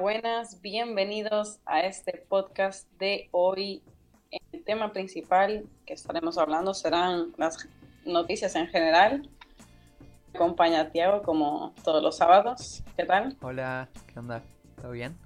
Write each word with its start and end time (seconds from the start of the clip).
Buenas, 0.00 0.60
bienvenidos 0.60 1.58
a 1.64 1.80
este 1.80 2.12
podcast 2.28 2.86
de 2.98 3.28
hoy. 3.30 3.82
El 4.52 4.62
tema 4.62 4.92
principal 4.92 5.64
que 5.86 5.94
estaremos 5.94 6.36
hablando 6.36 6.74
serán 6.74 7.32
las 7.38 7.66
noticias 8.04 8.54
en 8.56 8.66
general. 8.66 9.28
Me 10.32 10.38
acompaña 10.38 10.90
Tiago 10.90 11.22
como 11.22 11.72
todos 11.82 12.02
los 12.02 12.16
sábados. 12.16 12.82
¿Qué 12.96 13.04
tal? 13.04 13.38
Hola, 13.40 13.88
¿qué 14.06 14.18
onda? 14.18 14.42
¿Todo 14.80 14.90
bien? 14.90 15.16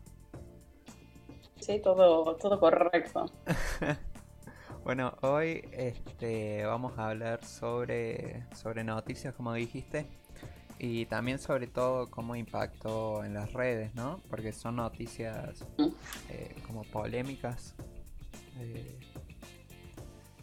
Sí, 1.59 1.80
todo, 1.80 2.37
todo 2.37 2.61
correcto. 2.61 3.27
bueno, 4.84 5.16
hoy 5.23 5.68
este, 5.73 6.65
vamos 6.65 6.96
a 6.96 7.09
hablar 7.09 7.45
sobre, 7.45 8.46
sobre 8.55 8.84
noticias, 8.84 9.34
como 9.34 9.52
dijiste, 9.52 10.07
y 10.83 11.05
también 11.05 11.39
sobre 11.39 11.66
todo 11.66 12.11
cómo 12.11 12.34
impactó 12.34 13.23
en 13.23 13.34
las 13.34 13.52
redes, 13.52 13.95
¿no? 13.95 14.19
Porque 14.30 14.51
son 14.51 14.77
noticias 14.77 15.62
eh, 16.30 16.57
como 16.66 16.84
polémicas. 16.84 17.75
Eh, 18.59 18.98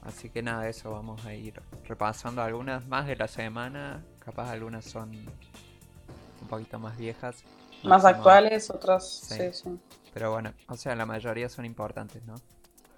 así 0.04 0.30
que 0.30 0.44
nada, 0.44 0.70
eso 0.70 0.92
vamos 0.92 1.26
a 1.26 1.34
ir 1.34 1.59
repasando 1.86 2.44
algunas 2.44 2.86
más 2.88 3.08
de 3.08 3.16
la 3.16 3.28
semana, 3.28 4.05
capaz 4.20 4.52
algunas 4.52 4.86
son 4.86 5.09
un 5.09 6.48
poquito 6.48 6.78
más 6.78 6.95
viejas. 6.98 7.44
Más 7.84 8.06
actuales, 8.06 8.70
otras 8.70 9.09
sí. 9.09 9.52
sí. 9.52 9.80
Pero 10.14 10.31
bueno, 10.31 10.54
o 10.67 10.78
sea, 10.78 10.95
la 10.95 11.08
mayoría 11.08 11.50
son 11.50 11.66
importantes, 11.66 12.23
¿no? 12.26 12.36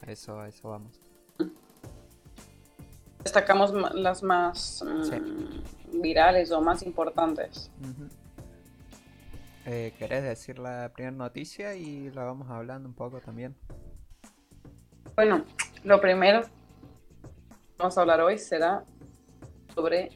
A 0.05 0.11
eso, 0.11 0.41
a 0.41 0.49
eso 0.49 0.67
vamos. 0.67 0.99
Destacamos 3.23 3.73
las 3.93 4.23
más 4.23 4.83
mm, 4.85 5.03
virales 5.93 6.51
o 6.51 6.61
más 6.61 6.83
importantes. 6.83 7.71
Eh, 9.65 9.93
¿Querés 9.97 10.23
decir 10.23 10.59
la 10.59 10.91
primera 10.93 11.15
noticia 11.15 11.75
y 11.75 12.09
la 12.11 12.23
vamos 12.23 12.49
hablando 12.49 12.87
un 12.87 12.95
poco 12.95 13.19
también? 13.19 13.55
Bueno, 15.15 15.43
lo 15.83 15.99
primero 15.99 16.41
que 16.41 16.49
vamos 17.77 17.97
a 17.97 18.01
hablar 18.01 18.21
hoy 18.21 18.37
será 18.37 18.83
sobre 19.75 20.09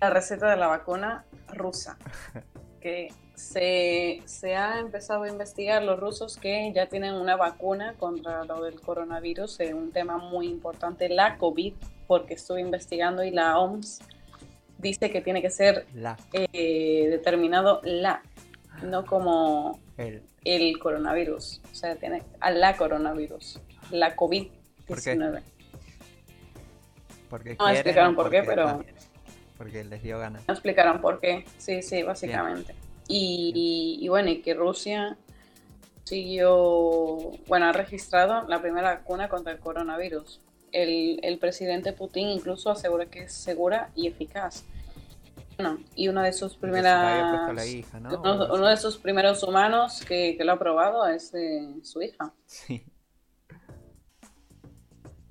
la 0.00 0.10
receta 0.10 0.50
de 0.50 0.56
la 0.56 0.66
vacuna 0.66 1.24
rusa. 1.48 1.96
Que 2.84 3.08
se, 3.34 4.20
se, 4.26 4.56
ha 4.56 4.78
empezado 4.78 5.22
a 5.22 5.28
investigar 5.28 5.82
los 5.82 5.98
rusos 5.98 6.36
que 6.36 6.70
ya 6.74 6.86
tienen 6.86 7.14
una 7.14 7.34
vacuna 7.34 7.94
contra 7.94 8.44
lo 8.44 8.62
del 8.62 8.78
coronavirus, 8.78 9.60
es 9.60 9.72
un 9.72 9.90
tema 9.90 10.18
muy 10.18 10.48
importante, 10.48 11.08
la 11.08 11.38
COVID, 11.38 11.72
porque 12.06 12.34
estuve 12.34 12.60
investigando 12.60 13.24
y 13.24 13.30
la 13.30 13.58
OMS 13.58 14.02
dice 14.76 15.10
que 15.10 15.22
tiene 15.22 15.40
que 15.40 15.48
ser 15.48 15.86
eh, 16.34 17.06
determinado 17.08 17.80
la, 17.84 18.22
no 18.82 19.06
como 19.06 19.80
el. 19.96 20.22
el. 20.44 20.78
coronavirus, 20.78 21.62
o 21.72 21.74
sea, 21.74 21.96
tiene 21.96 22.22
a 22.40 22.50
la 22.50 22.76
coronavirus, 22.76 23.60
la 23.92 24.14
COVID-19. 24.14 25.42
Porque 27.30 27.56
no 27.58 27.68
explicaron 27.70 28.14
por 28.14 28.30
qué, 28.30 28.42
pero... 28.42 28.84
Porque 29.56 29.84
les 29.84 30.02
dio 30.02 30.18
ganas. 30.18 30.42
No 30.48 30.54
explicaron 30.54 31.00
por 31.00 31.20
qué, 31.20 31.44
sí, 31.58 31.82
sí, 31.82 32.02
básicamente. 32.02 32.74
Y, 33.06 34.06
bueno, 34.08 34.30
y 34.30 34.40
que 34.40 34.54
Rusia 34.54 35.16
siguió, 36.04 37.32
bueno, 37.46 37.66
ha 37.66 37.72
registrado 37.72 38.48
la 38.48 38.60
primera 38.60 38.94
vacuna 38.94 39.28
contra 39.28 39.52
el 39.52 39.58
coronavirus. 39.58 40.40
El, 40.72 41.20
el 41.22 41.38
presidente 41.38 41.92
Putin 41.92 42.28
incluso 42.28 42.70
asegura 42.70 43.06
que 43.06 43.24
es 43.24 43.32
segura 43.32 43.90
y 43.94 44.08
eficaz. 44.08 44.64
Bueno, 45.56 45.78
y 45.94 46.08
una 46.08 46.24
de 46.24 46.32
sus 46.32 46.56
primeras, 46.56 47.48
uno, 47.92 48.66
de 48.66 48.76
sus 48.76 48.96
primeros 48.96 49.42
humanos 49.44 50.02
que, 50.06 50.36
que 50.36 50.44
lo 50.44 50.52
ha 50.52 50.58
probado 50.58 51.06
es 51.06 51.32
eh, 51.34 51.76
su 51.82 52.02
hija. 52.02 52.32
Sí. 52.46 52.84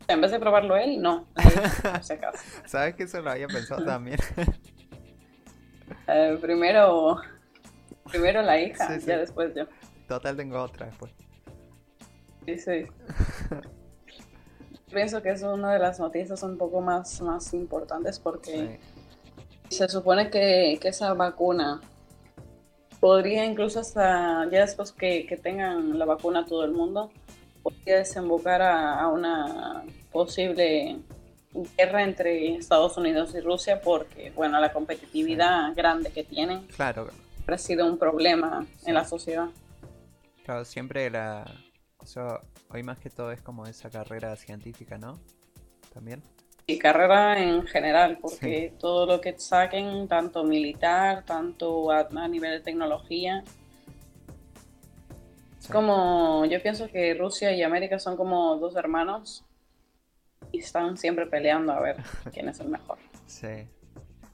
En 0.08 0.22
vez 0.22 0.32
de 0.32 0.40
probarlo 0.40 0.76
él, 0.76 1.02
no. 1.02 1.28
¿Sabes 2.66 2.96
que 2.96 3.04
eso 3.04 3.22
lo 3.22 3.32
había 3.32 3.48
pensado 3.48 3.84
también? 3.86 4.20
Eh, 6.08 6.38
primero 6.42 7.22
Primero 8.12 8.42
la 8.42 8.60
hija, 8.60 8.98
ya 8.98 9.18
después 9.18 9.54
yo. 9.56 9.66
Total, 10.08 10.36
tengo 10.36 10.62
otra 10.62 10.88
después. 10.88 11.12
Sí, 12.46 12.60
sí. 12.60 12.86
Pienso 14.92 15.22
que 15.22 15.32
es 15.32 15.42
una 15.42 15.74
de 15.74 15.80
las 15.80 16.00
noticias 16.00 16.44
un 16.44 16.58
poco 16.58 16.82
más, 16.82 17.22
más 17.22 17.54
importantes 17.54 18.20
porque 18.20 18.80
se 19.70 19.88
supone 19.88 20.30
que, 20.30 20.74
esa 20.84 21.14
vacuna 21.14 21.82
podría 23.00 23.46
incluso 23.46 23.80
hasta 23.80 24.48
ya 24.52 24.62
después 24.62 24.92
que, 24.92 25.40
tengan 25.42 25.98
la 25.98 26.06
vacuna 26.06 26.46
todo 26.46 26.64
el 26.66 26.72
mundo, 26.74 27.12
podría 27.64 27.98
desembocar 27.98 28.62
a, 28.62 29.08
una 29.08 29.84
posible 30.12 31.00
guerra 31.78 32.04
entre 32.04 32.56
Estados 32.56 32.98
Unidos 32.98 33.34
y 33.34 33.40
Rusia 33.40 33.82
porque, 33.82 34.32
bueno, 34.32 34.60
la 34.60 34.72
competitividad 34.72 35.74
grande 35.76 36.12
que 36.12 36.24
tienen. 36.24 36.68
Claro, 36.68 37.08
ha 37.48 37.58
sido 37.58 37.88
un 37.88 37.98
problema 37.98 38.66
en 38.86 38.94
la 38.94 39.06
sociedad. 39.06 39.48
Claro, 40.44 40.66
siempre 40.66 41.10
la... 41.10 41.46
O 41.98 42.06
sea, 42.06 42.42
hoy 42.70 42.84
más 42.84 43.00
que 43.00 43.10
todo 43.10 43.32
es 43.32 43.42
como 43.42 43.66
esa 43.66 43.90
carrera 43.90 44.36
científica, 44.36 44.98
¿no? 44.98 45.20
También. 45.94 46.22
Y 46.66 46.78
carrera 46.78 47.42
en 47.42 47.66
general, 47.66 48.18
porque 48.22 48.74
todo 48.80 49.06
lo 49.06 49.20
que 49.20 49.38
saquen, 49.38 50.08
tanto 50.08 50.44
militar, 50.44 51.26
tanto 51.26 51.92
a, 51.92 52.08
nivel 52.30 52.52
de 52.52 52.60
tecnología, 52.62 53.44
como 55.72 56.46
yo 56.46 56.62
pienso 56.62 56.88
que 56.88 57.14
Rusia 57.14 57.52
y 57.52 57.64
América 57.64 58.00
son 58.00 58.18
como 58.18 58.58
dos 58.58 58.76
hermanos 58.76 59.46
y 60.52 60.60
están 60.60 60.98
siempre 60.98 61.26
peleando 61.26 61.72
a 61.72 61.80
ver 61.80 61.98
quién 62.34 62.50
es 62.50 62.60
el 62.60 62.70
mejor. 62.70 62.98
Sí. 63.26 63.68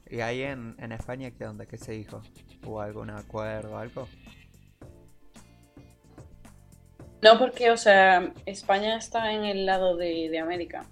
¿Y 0.08 0.20
ahí 0.20 0.42
en, 0.42 0.74
en 0.78 0.92
España 0.92 1.30
qué 1.30 1.46
onda? 1.46 1.66
¿Qué 1.66 1.76
se 1.76 1.92
dijo? 1.92 2.22
¿Hubo 2.64 2.80
algún 2.80 3.10
acuerdo 3.10 3.74
o 3.74 3.76
algo? 3.78 4.08
No, 7.22 7.38
porque, 7.38 7.70
o 7.70 7.76
sea, 7.76 8.32
España 8.46 8.96
está 8.96 9.32
en 9.32 9.44
el 9.44 9.66
lado 9.66 9.96
de, 9.96 10.38
América. 10.38 10.86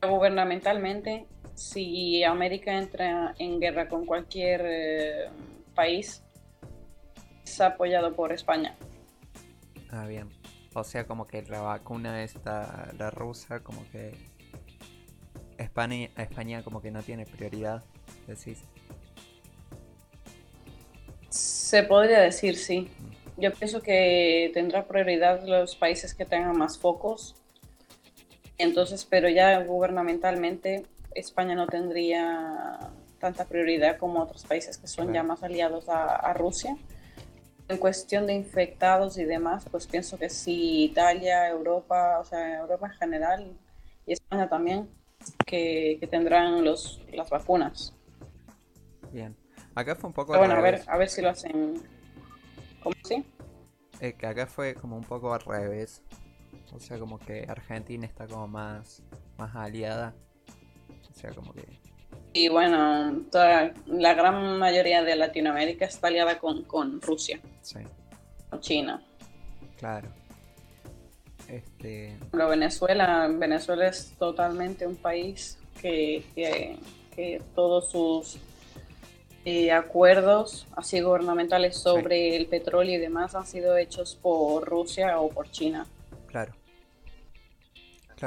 Gubernamentalmente, 0.00 1.26
si 1.54 2.22
América 2.22 2.78
entra 2.78 3.34
en 3.38 3.58
guerra 3.58 3.88
con 3.88 4.06
cualquier 4.06 4.62
eh, 4.64 5.28
país, 5.74 6.23
es 7.44 7.60
apoyado 7.60 8.14
por 8.14 8.32
España. 8.32 8.74
Ah, 9.90 10.06
bien. 10.06 10.30
O 10.74 10.82
sea, 10.82 11.06
como 11.06 11.26
que 11.26 11.42
la 11.42 11.60
vacuna 11.60 12.24
está, 12.24 12.92
la 12.98 13.10
rusa, 13.10 13.60
como 13.60 13.88
que 13.90 14.12
España, 15.58 16.10
España 16.16 16.62
como 16.64 16.82
que 16.82 16.90
no 16.90 17.02
tiene 17.02 17.26
prioridad, 17.26 17.84
decís. 18.26 18.64
Se 21.28 21.82
podría 21.82 22.20
decir, 22.20 22.56
sí. 22.56 22.88
Yo 23.36 23.52
pienso 23.52 23.82
que 23.82 24.50
tendrá 24.54 24.86
prioridad 24.86 25.46
los 25.46 25.74
países 25.76 26.14
que 26.14 26.24
tengan 26.24 26.56
más 26.56 26.78
focos. 26.78 27.34
Entonces, 28.58 29.04
pero 29.04 29.28
ya 29.28 29.58
gubernamentalmente 29.64 30.84
España 31.14 31.54
no 31.54 31.66
tendría 31.66 32.78
tanta 33.18 33.46
prioridad 33.46 33.96
como 33.96 34.20
otros 34.22 34.44
países 34.44 34.78
que 34.78 34.86
son 34.86 35.12
ya 35.12 35.22
más 35.22 35.42
aliados 35.42 35.88
a, 35.88 36.32
Rusia. 36.34 36.76
En 37.68 37.78
cuestión 37.78 38.26
de 38.26 38.34
infectados 38.34 39.16
y 39.16 39.24
demás, 39.24 39.64
pues 39.70 39.86
pienso 39.86 40.18
que 40.18 40.28
sí, 40.28 40.84
Italia, 40.84 41.48
Europa, 41.48 42.18
o 42.20 42.24
sea, 42.24 42.58
Europa 42.58 42.86
en 42.86 42.92
general 42.92 43.56
y 44.06 44.12
España 44.12 44.48
también, 44.48 44.90
que, 45.46 46.06
tendrán 46.10 46.64
los, 46.64 47.00
las 47.12 47.30
vacunas. 47.30 47.94
Bien. 49.12 49.34
Acá 49.74 49.96
fue 49.96 50.08
un 50.08 50.14
poco. 50.14 50.36
bueno, 50.36 50.54
a 50.54 50.60
ver, 50.60 50.82
a 50.86 50.96
ver 50.98 51.08
si 51.08 51.22
lo 51.22 51.30
hacen. 51.30 51.82
¿Cómo 52.82 52.94
sí? 53.04 53.24
Eh, 54.00 54.12
que 54.12 54.26
acá 54.26 54.46
fue 54.46 54.74
como 54.74 54.96
un 54.96 55.04
poco 55.04 55.32
al 55.32 55.40
revés. 55.40 56.02
O 56.72 56.80
sea, 56.80 56.98
como 56.98 57.18
que 57.18 57.46
Argentina 57.48 58.06
está 58.06 58.26
como 58.26 58.46
más, 58.46 59.02
más 59.36 59.54
aliada. 59.54 60.14
O 61.10 61.14
sea, 61.14 61.32
como 61.32 61.52
que. 61.52 61.64
Y 62.34 62.48
bueno, 62.48 63.22
toda, 63.30 63.72
la 63.86 64.12
gran 64.14 64.58
mayoría 64.58 65.04
de 65.04 65.14
Latinoamérica 65.14 65.84
está 65.84 66.08
aliada 66.08 66.38
con, 66.40 66.64
con 66.64 67.00
Rusia. 67.00 67.40
Sí. 67.62 67.78
Con 68.50 68.60
China. 68.60 69.02
Claro. 69.78 70.08
Este... 71.48 72.16
Pero 72.32 72.48
Venezuela, 72.48 73.28
Venezuela 73.30 73.86
es 73.86 74.14
totalmente 74.18 74.84
un 74.84 74.96
país 74.96 75.58
que, 75.80 76.24
que, 76.34 76.76
que 77.14 77.40
todos 77.54 77.90
sus 77.90 78.38
eh, 79.44 79.70
acuerdos 79.70 80.66
así 80.74 81.00
gubernamentales 81.00 81.76
sobre 81.76 82.34
el 82.34 82.46
petróleo 82.46 82.96
y 82.96 82.98
demás 82.98 83.36
han 83.36 83.46
sido 83.46 83.76
hechos 83.76 84.18
por 84.20 84.68
Rusia 84.68 85.20
o 85.20 85.28
por 85.28 85.50
China. 85.52 85.86
Claro. 86.26 86.52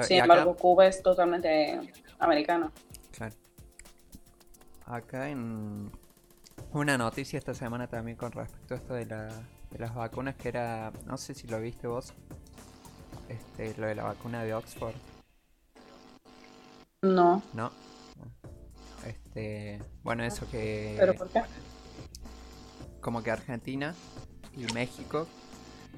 Sin 0.04 0.20
embargo, 0.20 0.56
Cuba 0.56 0.88
es 0.88 1.04
totalmente 1.04 1.78
americana. 2.20 2.72
Claro. 3.12 3.36
Acá 4.88 5.30
en, 5.30 5.92
Una 6.72 6.98
noticia 6.98 7.38
esta 7.38 7.54
semana 7.54 7.88
también 7.88 8.16
con 8.16 8.32
respecto 8.32 8.74
a 8.74 8.78
esto 8.78 8.94
de, 8.94 9.06
la, 9.06 9.28
de 9.70 9.80
las 9.80 9.94
vacunas 9.94 10.36
que 10.36 10.48
era, 10.48 10.94
no 11.06 11.18
sé 11.18 11.34
si 11.34 11.46
lo 11.48 11.60
viste 11.60 11.88
vos, 11.88 12.14
este, 13.28 13.76
lo 13.80 13.88
de 13.88 13.96
la 13.96 14.04
vacuna 14.04 14.44
de 14.44 14.54
Oxford. 14.54 14.96
No. 17.02 17.44
No. 17.54 17.72
Este, 19.06 19.82
bueno, 20.04 20.24
eso 20.24 20.50
que... 20.50 20.96
¿Pero 20.98 21.14
por 21.16 21.30
qué? 21.30 21.42
Como 23.02 23.22
que 23.22 23.32
Argentina 23.32 23.94
y 24.56 24.72
México 24.74 25.28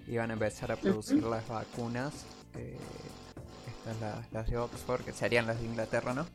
iban 0.07 0.31
a 0.31 0.33
empezar 0.33 0.71
a 0.71 0.75
producir 0.75 1.24
las 1.24 1.47
vacunas, 1.47 2.25
eh, 2.56 2.77
estas 3.68 4.00
las, 4.01 4.33
las 4.33 4.50
de 4.50 4.57
Oxford, 4.57 5.03
que 5.03 5.13
serían 5.13 5.45
las 5.45 5.59
de 5.59 5.65
Inglaterra, 5.68 6.13
¿no? 6.15 6.25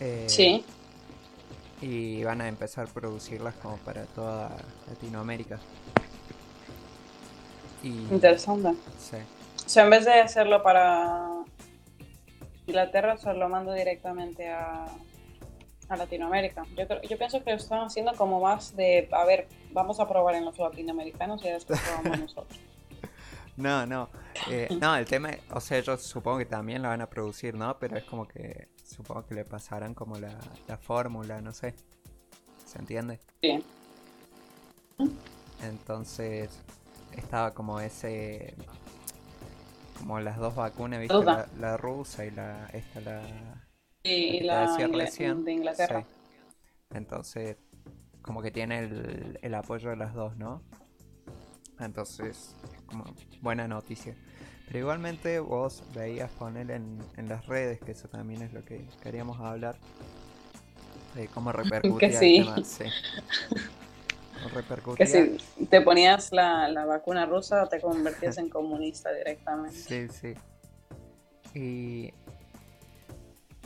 Eh, 0.00 0.26
Sí. 0.28 0.64
Y 1.80 2.22
van 2.24 2.40
a 2.40 2.48
empezar 2.48 2.86
a 2.88 2.92
producirlas 2.92 3.54
como 3.56 3.76
para 3.78 4.04
toda 4.04 4.50
Latinoamérica. 4.88 5.58
Y, 7.82 7.88
Interesante. 7.88 8.74
sí. 8.98 9.16
O 9.64 9.68
sea, 9.68 9.84
en 9.84 9.90
vez 9.90 10.04
de 10.04 10.14
hacerlo 10.14 10.62
para 10.62 11.28
Inglaterra, 12.66 13.16
se 13.16 13.32
lo 13.34 13.48
mando 13.48 13.72
directamente 13.72 14.48
a, 14.48 14.86
a 15.88 15.96
Latinoamérica. 15.96 16.64
Yo, 16.76 16.86
creo, 16.86 17.02
yo 17.02 17.18
pienso 17.18 17.42
que 17.42 17.50
lo 17.50 17.56
están 17.56 17.80
haciendo 17.80 18.12
como 18.14 18.40
más 18.40 18.76
de, 18.76 19.08
a 19.12 19.24
ver, 19.24 19.48
vamos 19.72 20.00
a 20.00 20.08
probar 20.08 20.36
en 20.36 20.44
los 20.44 20.58
latinoamericanos 20.58 21.44
y 21.44 21.48
después 21.48 21.80
probamos 21.80 22.18
nosotros. 22.20 22.58
No, 23.56 23.84
no. 23.86 24.08
eh, 24.48 24.68
no, 24.80 24.96
el 24.96 25.04
tema, 25.06 25.30
o 25.50 25.60
sea, 25.60 25.80
yo 25.80 25.96
supongo 25.96 26.38
que 26.38 26.46
también 26.46 26.82
la 26.82 26.88
van 26.90 27.00
a 27.02 27.10
producir, 27.10 27.54
¿no? 27.54 27.78
Pero 27.78 27.96
es 27.96 28.04
como 28.04 28.26
que 28.26 28.68
supongo 28.84 29.26
que 29.26 29.34
le 29.34 29.44
pasarán 29.44 29.94
como 29.94 30.18
la, 30.18 30.38
la 30.66 30.78
fórmula, 30.78 31.40
no 31.40 31.52
sé. 31.52 31.74
¿Se 32.64 32.78
entiende? 32.78 33.20
Sí. 33.42 33.62
Entonces 35.62 36.50
estaba 37.16 37.52
como 37.52 37.80
ese, 37.80 38.54
como 39.98 40.20
las 40.20 40.38
dos 40.38 40.54
vacunas, 40.54 41.00
¿viste? 41.00 41.24
La, 41.24 41.48
la 41.58 41.76
rusa 41.76 42.24
y 42.24 42.30
la, 42.30 42.66
esta, 42.72 43.00
la, 43.00 43.22
que 44.02 44.40
la 44.42 44.76
recién. 44.88 45.44
de 45.44 45.52
Inglaterra. 45.52 46.02
Sí. 46.02 46.06
Entonces, 46.94 47.56
como 48.22 48.42
que 48.42 48.50
tiene 48.50 48.80
el, 48.80 49.38
el 49.42 49.54
apoyo 49.54 49.90
de 49.90 49.96
las 49.96 50.14
dos, 50.14 50.36
¿no? 50.36 50.62
Entonces, 51.80 52.54
como 52.86 53.04
buena 53.40 53.66
noticia. 53.68 54.14
Pero 54.66 54.78
igualmente 54.78 55.40
vos 55.40 55.82
veías 55.94 56.30
poner 56.32 56.70
en, 56.70 56.98
en 57.16 57.28
las 57.28 57.46
redes, 57.46 57.80
que 57.80 57.92
eso 57.92 58.08
también 58.08 58.42
es 58.42 58.52
lo 58.52 58.64
que 58.64 58.86
queríamos 59.02 59.40
hablar, 59.40 59.76
de 61.14 61.26
cómo 61.28 61.50
repercutía 61.52 62.18
sí. 62.18 62.36
el 62.36 62.44
tema. 62.44 62.64
Sí. 62.64 62.84
Que 64.96 65.06
si 65.06 65.66
te 65.66 65.82
ponías 65.82 66.32
la, 66.32 66.68
la 66.68 66.86
vacuna 66.86 67.26
rusa, 67.26 67.68
te 67.68 67.80
convertías 67.80 68.38
en 68.38 68.48
comunista 68.50 69.12
directamente. 69.12 69.76
Sí, 69.76 70.08
sí. 70.08 70.34
Y, 71.58 72.14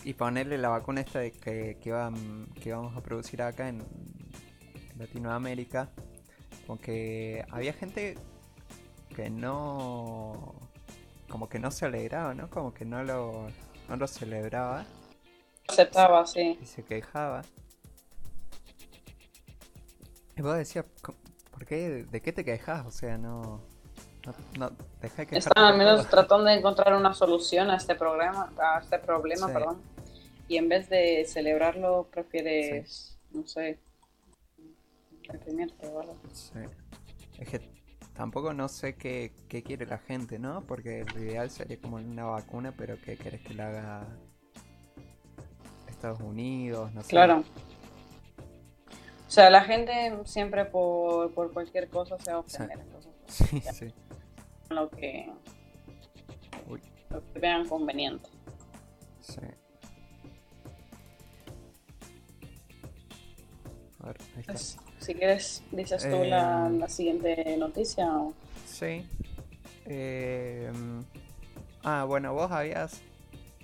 y 0.02 0.14
ponerle 0.14 0.58
la 0.58 0.70
vacuna 0.70 1.02
esta 1.02 1.20
de 1.20 1.32
que, 1.32 1.78
que, 1.80 1.90
iban- 1.90 2.46
que 2.54 2.70
íbamos 2.70 2.96
a 2.96 3.02
producir 3.02 3.42
acá 3.42 3.68
en 3.68 3.84
Latinoamérica. 4.98 5.90
Como 6.66 6.80
que 6.80 7.44
había 7.50 7.72
gente 7.72 8.16
que 9.14 9.30
no. 9.30 10.54
Como 11.28 11.48
que 11.48 11.58
no 11.58 11.70
se 11.70 11.84
alegraba, 11.86 12.34
¿no? 12.34 12.48
Como 12.48 12.72
que 12.72 12.84
no 12.84 13.02
lo, 13.02 13.48
no 13.88 13.96
lo 13.96 14.06
celebraba 14.06 14.84
Aceptaba, 15.68 16.26
sí. 16.26 16.58
y 16.62 16.66
se 16.66 16.84
quejaba. 16.84 17.42
Y 20.36 20.42
vos 20.42 20.56
decías, 20.56 20.84
"Co- 21.02 21.14
¿por 21.50 21.64
qué? 21.66 22.04
¿De 22.10 22.20
qué 22.20 22.32
te 22.32 22.44
quejas? 22.44 22.86
O 22.86 22.90
sea, 22.90 23.18
no. 23.18 23.62
No, 24.26 24.34
no 24.58 24.72
Están 25.02 25.52
al 25.64 25.76
menos 25.76 26.00
todo. 26.00 26.08
tratando 26.10 26.44
de 26.46 26.54
encontrar 26.54 26.94
una 26.94 27.12
solución 27.12 27.70
a 27.70 27.76
este 27.76 27.94
programa, 27.94 28.50
a 28.58 28.78
este 28.80 28.98
problema, 28.98 29.48
Sí. 29.48 29.52
perdón. 29.52 29.82
Y 30.48 30.56
en 30.56 30.68
vez 30.70 30.88
de 30.88 31.26
celebrarlo, 31.26 32.08
prefieres, 32.10 33.18
no 33.32 33.46
sé, 33.46 33.78
deprimirte 35.32 35.86
o 35.88 36.00
algo. 36.00 36.16
Sí. 36.32 36.58
Es 37.38 37.48
que 37.48 37.60
tampoco 38.14 38.52
no 38.54 38.68
sé 38.68 38.94
qué, 38.96 39.32
qué 39.48 39.62
quiere 39.62 39.86
la 39.86 39.98
gente, 39.98 40.38
¿no? 40.38 40.62
Porque 40.66 41.04
lo 41.14 41.20
ideal 41.22 41.50
sería 41.50 41.80
como 41.80 41.96
una 41.96 42.24
vacuna, 42.24 42.72
pero 42.76 42.96
¿qué 43.04 43.16
querés 43.16 43.40
que 43.42 43.54
la 43.54 43.68
haga 43.68 44.06
Estados 45.88 46.20
Unidos? 46.20 46.92
No 46.94 47.02
sé. 47.02 47.08
Claro. 47.08 47.42
O 49.26 49.30
sea, 49.34 49.50
la 49.50 49.64
gente 49.64 49.90
siempre 50.26 50.64
por, 50.64 51.32
por 51.34 51.52
cualquier 51.52 51.88
cosa 51.88 52.16
se 52.18 52.30
va 52.30 52.36
a 52.36 52.40
ofender. 52.40 52.78
Entonces, 52.78 53.10
Sí, 53.26 53.60
sí. 53.72 53.86
lo 54.70 54.88
que, 54.90 55.32
Uy, 56.68 56.80
lo 57.10 57.32
que 57.32 57.38
vean 57.40 57.66
conveniente. 57.66 58.28
sí. 59.20 59.40
A 64.00 64.06
ver, 64.08 64.16
ahí 64.20 64.40
está. 64.40 64.52
Pues, 64.52 64.78
si 65.04 65.14
quieres, 65.14 65.62
dices 65.70 66.02
tú 66.02 66.24
la, 66.24 66.68
Eh, 66.72 66.78
la 66.78 66.88
siguiente 66.88 67.56
noticia. 67.58 68.06
o- 68.16 68.32
Sí. 68.66 69.04
Eh, 69.86 70.70
ah, 71.82 72.04
bueno, 72.04 72.32
vos 72.34 72.50
habías. 72.50 73.00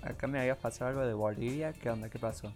Acá 0.03 0.27
me 0.27 0.39
habías 0.39 0.57
pasado 0.57 0.89
algo 0.89 1.01
de 1.05 1.13
Bolivia. 1.13 1.73
¿Qué 1.73 1.89
onda? 1.89 2.09
¿Qué 2.09 2.17
pasó? 2.19 2.51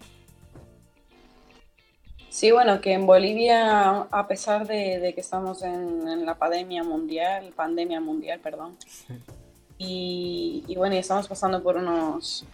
Sí, 2.29 2.51
bueno, 2.51 2.81
que 2.81 2.91
en 2.93 3.05
Bolivia, 3.05 4.01
a 4.11 4.27
pesar 4.27 4.67
de, 4.67 4.99
de 4.99 5.13
que 5.13 5.21
estamos 5.21 5.61
en, 5.61 6.05
en 6.07 6.25
la 6.25 6.35
pandemia 6.35 6.83
mundial, 6.83 7.53
pandemia 7.55 8.01
mundial, 8.01 8.39
perdón, 8.41 8.75
y, 9.77 10.63
y 10.67 10.75
bueno, 10.75 10.95
y 10.95 10.97
estamos 10.97 11.29
pasando 11.29 11.63
por 11.63 11.77
unos 11.77 12.45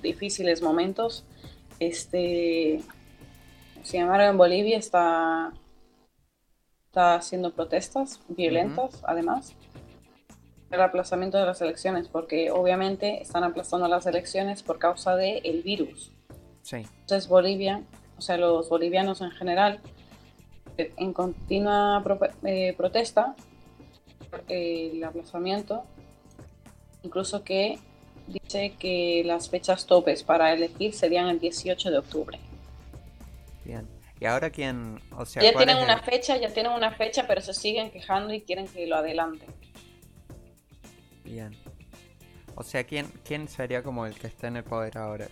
difíciles 0.00 0.62
momentos, 0.62 1.24
este, 1.80 2.80
sin 3.88 4.02
embargo, 4.02 4.28
en 4.30 4.36
Bolivia 4.36 4.76
está, 4.78 5.52
está 6.86 7.14
haciendo 7.14 7.52
protestas 7.52 8.20
violentas, 8.28 9.02
además, 9.04 9.54
el 10.70 10.80
aplazamiento 10.82 11.38
de 11.38 11.46
las 11.46 11.62
elecciones, 11.62 12.08
porque 12.08 12.50
obviamente 12.50 13.22
están 13.22 13.44
aplazando 13.44 13.88
las 13.88 14.04
elecciones 14.06 14.62
por 14.62 14.78
causa 14.78 15.16
del 15.16 15.62
virus. 15.62 16.12
Sí. 16.62 16.76
Entonces 17.00 17.28
Bolivia, 17.28 17.82
o 18.18 18.20
sea, 18.20 18.36
los 18.36 18.68
bolivianos 18.68 19.22
en 19.22 19.30
general, 19.30 19.80
en 20.76 21.12
continua 21.14 22.02
pro- 22.04 22.18
eh, 22.44 22.74
protesta 22.76 23.34
por 24.30 24.44
eh, 24.48 24.90
el 24.92 25.02
aplazamiento, 25.04 25.84
incluso 27.02 27.42
que 27.42 27.78
dice 28.26 28.74
que 28.78 29.22
las 29.24 29.48
fechas 29.48 29.86
topes 29.86 30.22
para 30.22 30.52
elegir 30.52 30.92
serían 30.92 31.28
el 31.28 31.40
18 31.40 31.90
de 31.90 31.96
octubre. 31.98 32.38
Bien. 33.68 33.86
¿Y 34.18 34.24
ahora 34.24 34.48
quién? 34.48 34.98
O 35.14 35.26
sea, 35.26 35.42
Ya 35.42 35.52
¿cuál 35.52 35.66
tienen 35.66 35.84
una 35.84 35.92
el- 35.92 36.00
fecha, 36.00 36.38
ya 36.38 36.48
tienen 36.48 36.72
una 36.72 36.90
fecha, 36.90 37.26
pero 37.28 37.42
se 37.42 37.52
siguen 37.52 37.90
quejando 37.90 38.32
y 38.32 38.40
quieren 38.40 38.66
que 38.66 38.86
lo 38.86 38.96
adelanten. 38.96 39.50
Bien. 41.22 41.54
O 42.54 42.62
sea, 42.62 42.82
¿quién, 42.84 43.06
¿quién 43.26 43.46
sería 43.46 43.82
como 43.82 44.06
el 44.06 44.14
que 44.18 44.26
está 44.28 44.48
en 44.48 44.56
el 44.56 44.64
poder 44.64 44.96
ahora? 44.96 45.28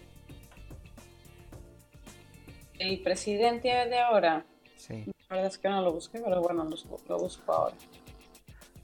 El 2.78 3.00
presidente 3.02 3.68
de 3.68 3.98
ahora, 3.98 4.44
Sí. 4.76 5.06
la 5.30 5.36
verdad 5.36 5.46
es 5.50 5.56
que 5.56 5.68
no 5.70 5.80
lo 5.80 5.92
busqué, 5.94 6.20
pero 6.20 6.42
bueno, 6.42 6.64
lo, 6.64 6.76
lo 7.08 7.18
busco 7.18 7.50
ahora. 7.52 7.74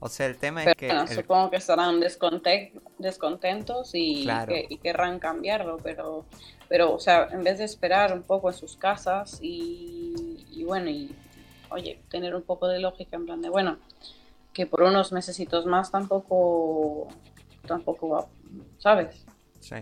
O 0.05 0.09
sea, 0.09 0.25
el 0.25 0.35
tema 0.37 0.63
es 0.65 0.75
que... 0.75 0.87
bueno, 0.87 1.03
el- 1.03 1.07
supongo 1.07 1.49
que 1.49 1.55
estarán 1.55 2.01
desconte- 2.01 2.73
descontentos 2.97 3.91
y, 3.93 4.23
Claro. 4.23 4.53
que, 4.53 4.65
y 4.69 4.77
querrán 4.77 5.17
cambiarlo, 5.19 5.77
pero, 5.81 6.25
pero, 6.67 6.93
o 6.93 6.99
sea, 6.99 7.29
en 7.31 7.41
vez 7.43 7.57
de 7.57 7.63
esperar 7.63 8.11
un 8.11 8.23
poco 8.23 8.49
en 8.49 8.53
sus 8.53 8.75
casas 8.75 9.39
y, 9.41 10.45
y 10.51 10.65
bueno, 10.65 10.89
y 10.89 11.15
oye, 11.69 12.01
tener 12.09 12.35
un 12.35 12.41
poco 12.41 12.67
de 12.67 12.79
lógica 12.79 13.15
en 13.15 13.25
plan 13.25 13.41
de, 13.41 13.47
bueno, 13.49 13.77
que 14.51 14.65
por 14.65 14.83
unos 14.83 15.13
mesecitos 15.13 15.65
más 15.65 15.89
tampoco, 15.89 17.07
tampoco 17.65 18.09
va, 18.09 18.27
¿sabes? 18.79 19.25
Sí. 19.61 19.77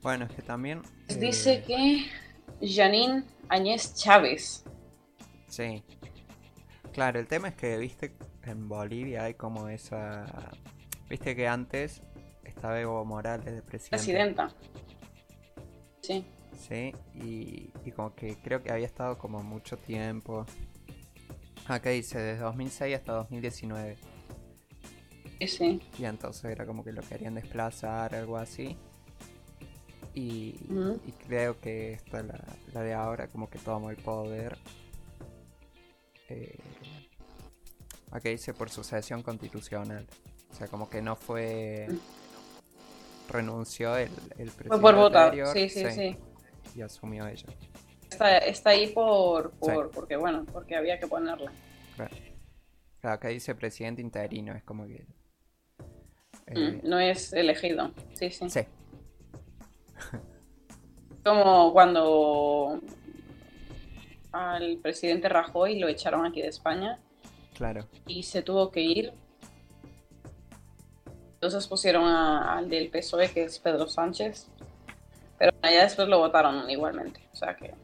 Bueno, 0.00 0.24
es 0.24 0.32
que 0.34 0.40
también... 0.42 0.80
eh, 1.08 1.14
Dice 1.16 1.62
que 1.66 2.06
Janine 2.66 3.24
Añez 3.50 3.94
Chávez, 3.94 4.64
Sí. 5.48 5.84
Claro, 6.92 7.18
el 7.18 7.26
tema 7.26 7.48
es 7.48 7.54
que, 7.54 7.76
viste, 7.78 8.12
en 8.44 8.68
Bolivia 8.68 9.24
hay 9.24 9.34
como 9.34 9.68
esa... 9.68 10.26
Viste 11.08 11.34
que 11.34 11.48
antes 11.48 12.02
estaba 12.44 12.80
Evo 12.80 13.04
Morales 13.04 13.46
de 13.46 13.62
presidente. 13.62 13.96
presidenta. 13.96 14.54
Sí, 16.00 16.24
Sí, 16.58 16.94
y, 17.14 17.70
y 17.84 17.90
como 17.90 18.14
que 18.14 18.36
creo 18.36 18.62
que 18.62 18.70
había 18.70 18.86
estado 18.86 19.18
como 19.18 19.42
mucho 19.42 19.76
tiempo. 19.76 20.46
Acá 21.66 21.90
dice, 21.90 22.18
desde 22.20 22.42
2006 22.42 22.96
hasta 22.96 23.12
2019. 23.14 23.96
sí. 25.46 25.80
Y 25.98 26.04
entonces 26.04 26.44
era 26.44 26.66
como 26.66 26.84
que 26.84 26.92
lo 26.92 27.02
querían 27.02 27.34
desplazar, 27.34 28.14
algo 28.14 28.36
así. 28.36 28.76
Y, 30.14 30.54
creo 31.26 31.58
que 31.58 31.94
esta, 31.94 32.22
la, 32.22 32.38
la 32.72 32.82
de 32.82 32.92
ahora, 32.94 33.28
como 33.28 33.48
que 33.48 33.58
toma 33.58 33.90
el 33.90 33.96
poder. 33.96 34.58
Eh, 36.28 36.58
Acá 38.12 38.28
dice 38.28 38.52
por 38.52 38.68
sucesión 38.68 39.22
constitucional. 39.22 40.06
O 40.50 40.54
sea, 40.54 40.68
como 40.68 40.88
que 40.88 41.00
no 41.00 41.16
fue. 41.16 41.88
Renunció 43.28 43.96
el, 43.96 44.10
el 44.36 44.50
presidente. 44.50 44.68
Fue 44.68 44.80
por 44.80 44.96
votar, 44.96 45.34
sí, 45.54 45.68
sí, 45.70 45.90
sí, 45.90 46.16
Y 46.76 46.82
asumió 46.82 47.26
ella. 47.26 47.46
Está, 48.10 48.38
está 48.38 48.70
ahí 48.70 48.88
por, 48.88 49.52
por 49.52 49.90
porque, 49.90 50.16
bueno, 50.16 50.44
porque 50.52 50.76
había 50.76 50.98
que 50.98 51.06
ponerla. 51.06 51.50
Claro. 51.96 52.14
acá 53.02 53.28
dice 53.28 53.54
presidente 53.54 54.02
interino, 54.02 54.54
es 54.54 54.62
como 54.62 54.86
que. 54.86 55.06
Eh, 56.48 56.80
mm, 56.82 56.88
no 56.88 57.00
es 57.00 57.32
elegido, 57.32 57.92
sí, 58.12 58.30
sí. 58.30 58.50
Sí. 58.50 58.60
como 61.24 61.72
cuando 61.72 62.80
al 64.32 64.78
presidente 64.78 65.30
Rajoy 65.30 65.78
lo 65.78 65.88
echaron 65.88 66.26
aquí 66.26 66.42
de 66.42 66.48
España 66.48 66.98
Claro. 67.54 67.86
Y 68.06 68.22
se 68.22 68.42
tuvo 68.42 68.70
que 68.70 68.80
ir. 68.80 69.12
Entonces 71.34 71.66
pusieron 71.66 72.04
al 72.04 72.68
del 72.68 72.88
PSOE, 72.88 73.30
que 73.30 73.44
es 73.44 73.58
Pedro 73.58 73.88
Sánchez. 73.88 74.48
Pero 75.38 75.52
allá 75.62 75.82
después 75.82 76.08
lo 76.08 76.18
votaron 76.18 76.70
igualmente. 76.70 77.20
O 77.32 77.36
sea 77.36 77.56
que. 77.56 77.74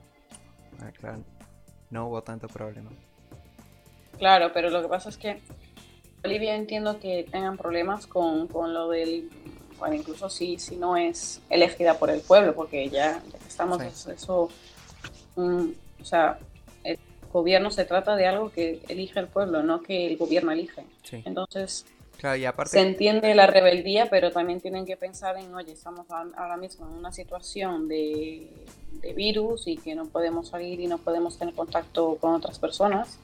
Ah, 0.81 0.93
claro. 0.93 1.25
No 1.91 2.07
hubo 2.07 2.23
tanto 2.23 2.47
problema. 2.49 2.91
Claro, 4.19 4.51
pero 4.53 4.71
lo 4.71 4.83
que 4.83 4.89
pasa 4.89 5.09
es 5.09 5.17
que 5.17 5.41
Bolivia 6.23 6.55
entiendo 6.57 6.99
que 6.99 7.27
tengan 7.31 7.57
problemas 7.57 8.07
con, 8.07 8.49
lo 8.53 8.89
del. 8.89 9.31
Bueno, 9.79 9.95
incluso 9.95 10.29
si, 10.29 10.59
si 10.59 10.77
no 10.77 10.97
es 10.97 11.41
elegida 11.51 11.95
por 11.95 12.11
el 12.11 12.21
pueblo, 12.21 12.55
porque 12.55 12.89
ya, 12.89 13.21
que 13.21 13.49
estamos, 13.49 13.81
eso. 13.81 14.51
O 15.37 16.05
sea, 16.05 16.39
gobierno 17.33 17.71
se 17.71 17.85
trata 17.85 18.17
de 18.17 18.27
algo 18.27 18.51
que 18.51 18.81
elige 18.89 19.21
el 19.21 19.29
pueblo, 19.29 19.63
no 19.63 19.83
que 19.83 20.07
el 20.07 20.17
gobierno 20.17 20.53
elige. 20.53 20.85
Entonces, 21.25 21.85
se 22.67 22.81
entiende 22.81 23.35
la 23.35 23.47
rebeldía, 23.47 24.07
pero 24.11 24.33
también 24.33 24.61
tienen 24.61 24.85
que 24.85 24.97
pensar 24.97 25.37
en, 25.37 25.55
oye, 25.55 25.73
estamos 25.73 26.07
ahora 26.11 26.57
mismo 26.57 26.87
en 26.87 26.95
una 26.95 27.13
situación 27.13 27.87
de, 27.87 28.49
virus 29.15 29.69
y 29.69 29.77
que 29.77 29.95
no 29.95 30.07
podemos 30.07 30.49
salir 30.49 30.81
y 30.81 30.89
no 30.89 30.99
podemos 30.99 31.39
tener 31.39 31.55
contacto 31.55 32.17
con 32.21 32.35
otras 32.35 32.59
personas. 32.59 33.19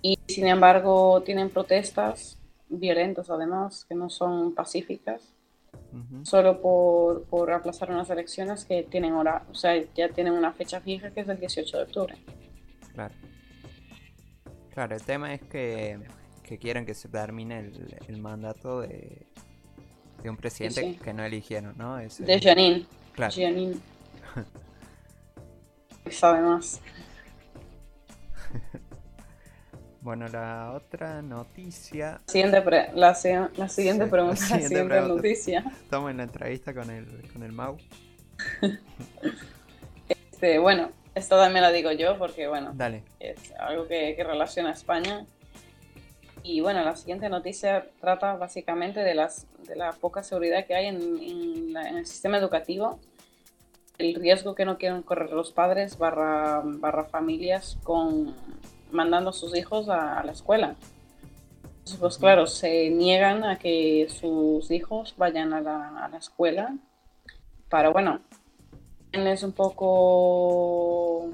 Y 0.00 0.18
sin 0.26 0.46
embargo, 0.46 1.22
tienen 1.24 1.50
protestas 1.50 2.38
violentas, 2.68 3.28
además, 3.28 3.84
que 3.86 3.94
no 3.94 4.08
son 4.08 4.54
pacíficas. 4.54 5.22
Solo 6.22 6.62
por, 6.62 7.24
por 7.24 7.52
aplazar 7.52 7.90
unas 7.90 8.08
elecciones 8.08 8.64
que 8.64 8.82
tienen 8.82 9.12
hora, 9.12 9.42
o 9.50 9.54
sea, 9.54 9.74
ya 9.94 10.08
tienen 10.08 10.32
una 10.32 10.52
fecha 10.52 10.80
fija 10.80 11.10
que 11.10 11.20
es 11.20 11.28
el 11.28 11.38
18 11.38 11.76
de 11.76 11.82
octubre. 11.82 12.14
Claro. 12.94 13.14
Claro, 14.72 14.94
el 14.94 15.02
tema 15.02 15.34
es 15.34 15.42
que, 15.42 15.98
que 16.42 16.58
quieren 16.58 16.86
que 16.86 16.94
se 16.94 17.08
termine 17.08 17.70
el, 18.08 18.16
mandato 18.18 18.80
de, 18.80 19.26
de 20.22 20.30
un 20.30 20.36
presidente 20.36 20.98
que 21.02 21.12
no 21.12 21.24
eligieron, 21.24 21.76
¿no? 21.76 21.96
de 21.96 22.40
Janine. 22.40 22.86
Claro. 23.14 23.34
Janine. 23.34 23.76
sabe 26.10 26.40
más. 26.40 26.80
bueno, 30.00 30.28
la 30.28 30.72
otra 30.72 31.22
noticia. 31.22 32.20
Siguiente 32.26 32.62
la, 32.94 32.94
la, 32.94 33.14
siguiente 33.68 34.06
pregunta, 34.06 34.40
la 34.50 34.60
siguiente, 34.60 35.00
noticia. 35.02 35.64
Estamos 35.82 36.10
en 36.10 36.16
la 36.18 36.22
entrevista 36.24 36.74
con 36.74 36.90
el, 36.90 37.30
con 37.32 37.42
el 37.42 37.52
Mau. 37.52 37.76
este, 40.08 40.58
bueno, 40.58 40.90
esto 41.14 41.36
también 41.36 41.64
lo 41.64 41.72
digo 41.72 41.92
yo 41.92 42.16
porque, 42.18 42.48
bueno, 42.48 42.72
Dale. 42.74 43.04
es 43.20 43.52
algo 43.58 43.86
que, 43.86 44.16
relaciona 44.18 44.70
a 44.70 44.72
España. 44.72 45.26
Y 46.42 46.60
bueno, 46.60 46.82
la 46.82 46.96
siguiente 46.96 47.28
noticia 47.28 47.86
trata 48.00 48.34
básicamente 48.34 49.00
de, 49.00 49.14
las, 49.14 49.46
de 49.66 49.76
la 49.76 49.92
poca 49.92 50.22
seguridad 50.22 50.66
que 50.66 50.74
hay 50.74 50.86
en, 50.86 51.76
el 51.76 52.06
sistema 52.06 52.38
educativo, 52.38 52.98
el 53.98 54.14
riesgo 54.14 54.54
que 54.54 54.64
no 54.64 54.78
quieren 54.78 55.02
correr 55.02 55.30
los 55.30 55.52
padres 55.52 55.98
barra, 55.98 56.62
barra 56.64 57.04
familias 57.04 57.78
con 57.84 58.34
mandando 58.90 59.30
a 59.30 59.32
sus 59.32 59.56
hijos 59.56 59.88
a, 59.88 60.22
la 60.24 60.32
escuela. 60.32 60.74
pues 62.00 62.18
claro, 62.18 62.46
se 62.46 62.90
niegan 62.90 63.44
a 63.44 63.58
que 63.58 64.08
sus 64.08 64.70
hijos 64.70 65.14
vayan 65.16 65.52
a 65.52 65.60
la, 65.60 66.04
a 66.04 66.08
la 66.08 66.18
escuela 66.18 66.74
para, 67.68 67.90
bueno, 67.90 68.20
es 69.12 69.42
un 69.42 69.52
poco 69.52 71.28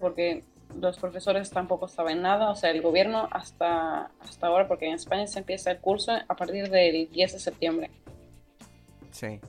porque 0.00 0.44
los 0.80 0.98
profesores 0.98 1.50
tampoco 1.50 1.86
saben 1.86 2.22
nada, 2.22 2.50
o 2.50 2.56
sea, 2.56 2.70
el 2.70 2.82
gobierno 2.82 3.28
hasta, 3.30 4.10
hasta 4.20 4.46
ahora, 4.46 4.66
porque 4.66 4.86
en 4.86 4.94
España 4.94 5.26
se 5.26 5.38
empieza 5.38 5.70
el 5.70 5.78
curso 5.78 6.12
a 6.26 6.34
partir 6.34 6.70
del 6.70 7.10
10 7.10 7.32
de 7.32 7.38
septiembre. 7.38 7.90
Sí. 9.10 9.40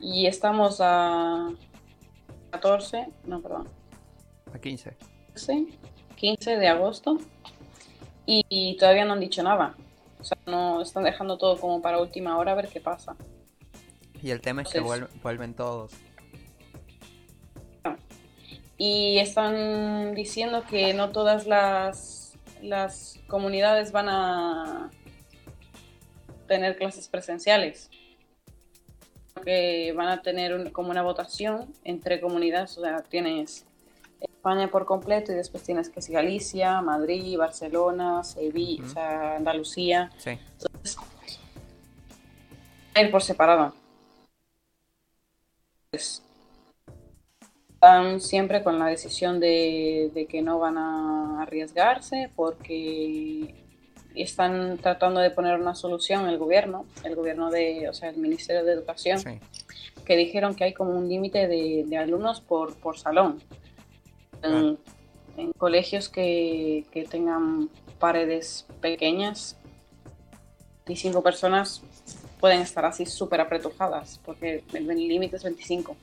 Y 0.00 0.26
estamos 0.26 0.78
a 0.80 1.48
14, 2.50 3.06
no, 3.24 3.40
perdón. 3.40 3.68
A 4.52 4.58
15. 4.58 4.96
Sí, 5.34 5.78
15 6.16 6.56
de 6.56 6.68
agosto. 6.68 7.18
Y, 8.26 8.76
todavía 8.78 9.06
no 9.06 9.14
han 9.14 9.20
dicho 9.20 9.42
nada. 9.42 9.74
O 10.20 10.24
sea, 10.24 10.36
no 10.44 10.82
están 10.82 11.04
dejando 11.04 11.38
todo 11.38 11.58
como 11.58 11.80
para 11.80 11.98
última 11.98 12.36
hora 12.36 12.52
a 12.52 12.54
ver 12.56 12.68
qué 12.68 12.78
pasa. 12.78 13.16
Y 14.22 14.30
el 14.32 14.42
tema 14.42 14.62
es 14.62 14.68
que 14.68 14.80
vuelven 14.80 15.54
todos 15.54 15.92
y 18.78 19.18
están 19.18 20.14
diciendo 20.14 20.64
que 20.70 20.94
no 20.94 21.10
todas 21.10 21.46
las, 21.48 22.38
las 22.62 23.18
comunidades 23.26 23.90
van 23.90 24.08
a 24.08 24.90
tener 26.46 26.76
clases 26.76 27.08
presenciales. 27.08 27.90
Que 29.44 29.92
van 29.96 30.08
a 30.08 30.22
tener 30.22 30.72
como 30.72 30.90
una 30.90 31.02
votación 31.02 31.74
entre 31.84 32.20
comunidades, 32.20 32.78
o 32.78 32.82
sea, 32.82 33.02
tienes 33.02 33.66
España 34.20 34.68
por 34.68 34.84
completo 34.84 35.32
y 35.32 35.34
después 35.34 35.62
tienes 35.64 35.88
que 35.88 36.00
si 36.00 36.12
Galicia, 36.12 36.80
Madrid, 36.80 37.36
Barcelona, 37.36 38.22
Sevilla, 38.22 39.36
Andalucía. 39.36 40.10
Sí. 40.18 40.30
Entonces, 40.30 40.96
ir 42.96 43.10
por 43.10 43.22
separado. 43.22 43.74
Pues, 45.90 46.22
están 47.78 48.20
siempre 48.20 48.64
con 48.64 48.80
la 48.80 48.86
decisión 48.86 49.38
de, 49.38 50.26
que 50.28 50.42
no 50.42 50.58
van 50.58 50.76
a 50.78 51.42
arriesgarse 51.42 52.28
porque 52.34 53.54
están 54.16 54.78
tratando 54.78 55.20
de 55.20 55.30
poner 55.30 55.60
una 55.60 55.76
solución 55.76 56.28
el 56.28 56.38
gobierno, 56.38 56.86
el 57.04 57.14
gobierno 57.14 57.52
de, 57.52 57.88
o 57.88 57.94
sea, 57.94 58.08
el 58.08 58.16
Ministerio 58.16 58.64
de 58.64 58.72
Educación, 58.72 59.20
que 60.04 60.16
dijeron 60.16 60.56
que 60.56 60.64
hay 60.64 60.74
como 60.74 60.90
un 60.90 61.08
límite 61.08 61.46
de, 61.46 61.96
alumnos 61.96 62.40
por, 62.40 62.74
por 62.74 62.98
salón. 62.98 63.40
En, 64.42 64.76
colegios 65.56 66.08
que, 66.08 66.84
que, 66.90 67.04
tengan 67.04 67.70
paredes 68.00 68.66
pequeñas, 68.80 69.56
25 70.86 71.22
personas 71.22 71.80
pueden 72.40 72.60
estar 72.60 72.84
así 72.84 73.06
súper 73.06 73.40
apretujadas, 73.40 74.18
porque 74.24 74.64
el 74.72 74.88
límite 74.88 75.36
es 75.36 75.44
25. 75.44 75.96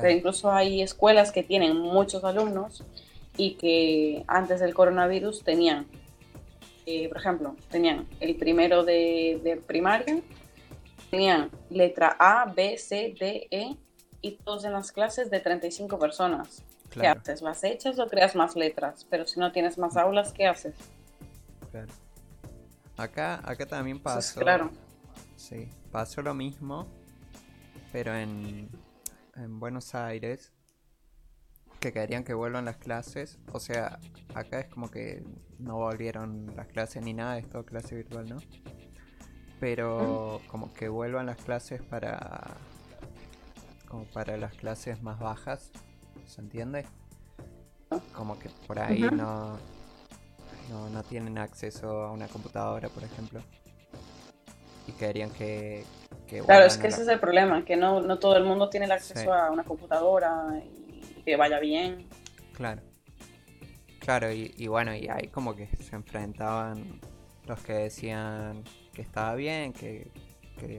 Pero 0.00 0.10
incluso 0.10 0.52
hay 0.52 0.82
escuelas 0.82 1.32
que 1.32 1.42
tienen 1.42 1.76
muchos 1.76 2.24
alumnos 2.24 2.84
y 3.36 3.54
que 3.54 4.24
antes 4.26 4.60
del 4.60 4.74
coronavirus 4.74 5.44
tenían, 5.44 5.86
eh, 6.86 7.08
por 7.08 7.18
ejemplo, 7.18 7.56
tenían 7.70 8.06
el 8.20 8.36
primero 8.36 8.84
de, 8.84 9.62
primaria, 9.66 10.20
tenían 11.10 11.50
letra 11.70 12.16
A, 12.18 12.52
B, 12.54 12.76
C, 12.76 13.14
D, 13.18 13.48
E 13.50 13.76
y 14.20 14.32
todos 14.32 14.64
en 14.64 14.72
las 14.72 14.92
clases 14.92 15.30
de 15.30 15.40
35 15.40 15.98
personas. 15.98 16.62
¿Qué 16.90 17.06
haces? 17.06 17.42
¿Las 17.42 17.62
echas 17.64 17.98
o 17.98 18.06
creas 18.06 18.34
más 18.34 18.56
letras? 18.56 19.06
Pero 19.08 19.26
si 19.26 19.38
no 19.38 19.52
tienes 19.52 19.78
más 19.78 19.96
aulas, 19.96 20.32
¿qué 20.32 20.46
haces? 20.46 20.74
Claro. 21.70 21.92
Acá, 22.96 23.40
acá 23.44 23.66
también 23.66 24.00
pasó. 24.00 24.40
claro. 24.40 24.70
Sí, 25.36 25.68
pasó 25.92 26.20
lo 26.20 26.34
mismo, 26.34 26.86
pero 27.92 28.16
en, 28.16 28.68
en 29.38 29.60
Buenos 29.60 29.94
Aires 29.94 30.52
que 31.80 31.92
querían 31.92 32.24
que 32.24 32.34
vuelvan 32.34 32.64
las 32.64 32.76
clases. 32.76 33.38
O 33.52 33.60
sea, 33.60 33.98
acá 34.34 34.60
es 34.60 34.66
como 34.68 34.90
que 34.90 35.24
no 35.58 35.76
volvieron 35.76 36.54
las 36.56 36.66
clases 36.66 37.02
ni 37.02 37.14
nada, 37.14 37.38
es 37.38 37.48
todo 37.48 37.64
clase 37.64 37.94
virtual, 37.94 38.28
¿no? 38.28 38.36
Pero 39.60 40.40
como 40.48 40.72
que 40.72 40.88
vuelvan 40.88 41.26
las 41.26 41.38
clases 41.38 41.82
para 41.82 42.56
como 43.88 44.04
para 44.04 44.36
las 44.36 44.54
clases 44.54 45.02
más 45.02 45.18
bajas, 45.18 45.70
¿se 46.26 46.40
entiende? 46.40 46.84
Como 48.14 48.38
que 48.38 48.50
por 48.66 48.78
ahí 48.78 49.00
no, 49.00 49.58
no, 50.68 50.90
no 50.90 51.02
tienen 51.04 51.38
acceso 51.38 52.04
a 52.04 52.12
una 52.12 52.28
computadora, 52.28 52.90
por 52.90 53.02
ejemplo. 53.02 53.40
Y 54.86 54.92
querían 54.92 55.30
que, 55.30 55.84
claro, 56.44 56.66
es 56.66 56.76
que 56.76 56.88
ese 56.88 57.02
es 57.02 57.08
el 57.08 57.18
problema, 57.18 57.64
que 57.64 57.76
no, 57.76 58.00
no 58.00 58.18
todo 58.18 58.36
el 58.36 58.44
mundo 58.44 58.68
tiene 58.68 58.86
el 58.86 58.92
acceso 58.92 59.32
a 59.32 59.50
una 59.50 59.64
computadora 59.64 60.62
y 60.62 61.22
que 61.22 61.36
vaya 61.36 61.58
bien. 61.58 62.06
Claro. 62.52 62.82
Claro, 64.00 64.32
y, 64.32 64.66
bueno, 64.68 64.94
y 64.94 65.06
ahí 65.08 65.28
como 65.28 65.54
que 65.54 65.66
se 65.66 65.94
enfrentaban 65.94 66.98
los 67.46 67.60
que 67.60 67.74
decían 67.74 68.64
que 68.94 69.02
estaba 69.02 69.34
bien, 69.34 69.74
que, 69.74 70.10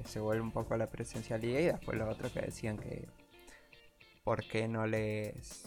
se 0.05 0.19
vuelve 0.19 0.41
un 0.41 0.51
poco 0.51 0.73
a 0.73 0.77
la 0.77 0.87
presencialidad 0.87 1.59
y 1.59 1.65
después 1.65 1.97
los 1.97 2.09
otros 2.09 2.31
que 2.33 2.41
decían 2.41 2.77
que 2.77 3.07
por 4.25 4.43
qué 4.45 4.67
no 4.67 4.85
les 4.85 5.63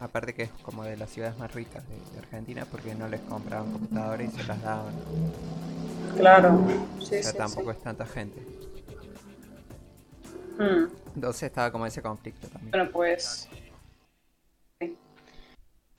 aparte 0.00 0.34
que 0.34 0.44
es 0.44 0.50
como 0.62 0.82
de 0.82 0.96
las 0.96 1.10
ciudades 1.10 1.38
más 1.38 1.54
ricas 1.54 1.84
de, 1.86 2.18
Argentina 2.18 2.66
porque 2.68 2.94
no 2.94 3.06
les 3.08 3.20
compraban 3.20 3.70
computadores 3.70 4.34
y 4.34 4.36
se 4.36 4.44
las 4.44 4.62
daban. 4.62 4.94
Claro. 6.16 6.66
Sí, 6.98 7.16
o 7.16 7.22
sea, 7.22 7.32
tampoco 7.34 7.70
es 7.70 7.80
tanta 7.82 8.04
gente 8.04 8.51
hmm. 10.62 11.14
entonces 11.14 11.42
estaba 11.44 11.70
como 11.70 11.86
ese 11.86 12.02
conflicto 12.02 12.48
también 12.48 12.70
bueno 12.70 12.90
pues 12.90 13.48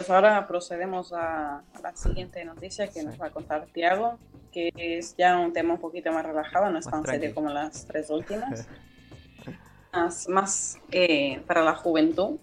pues 0.04 0.10
ahora 0.10 0.46
procedemos 0.48 1.14
a, 1.14 1.64
la 1.82 1.96
siguiente 1.96 2.44
noticia 2.44 2.90
que 2.90 3.04
nos 3.04 3.22
va 3.22 3.28
a 3.28 3.30
contar 3.30 3.68
Tiago, 3.68 4.20
que 4.52 4.70
es 4.76 5.16
ya 5.16 5.38
un 5.38 5.54
tema 5.54 5.76
un 5.76 5.80
poquito 5.80 6.12
más 6.12 6.26
relajado, 6.26 6.70
no 6.70 6.80
es 6.80 6.86
tan 6.86 7.06
serio 7.06 7.34
como 7.34 7.50
las 7.50 7.86
tres 7.86 8.10
últimas. 8.10 8.68
más, 9.94 10.28
más 10.28 10.78
eh, 10.92 11.42
para 11.48 11.64
la 11.64 11.76
juventud. 11.76 12.38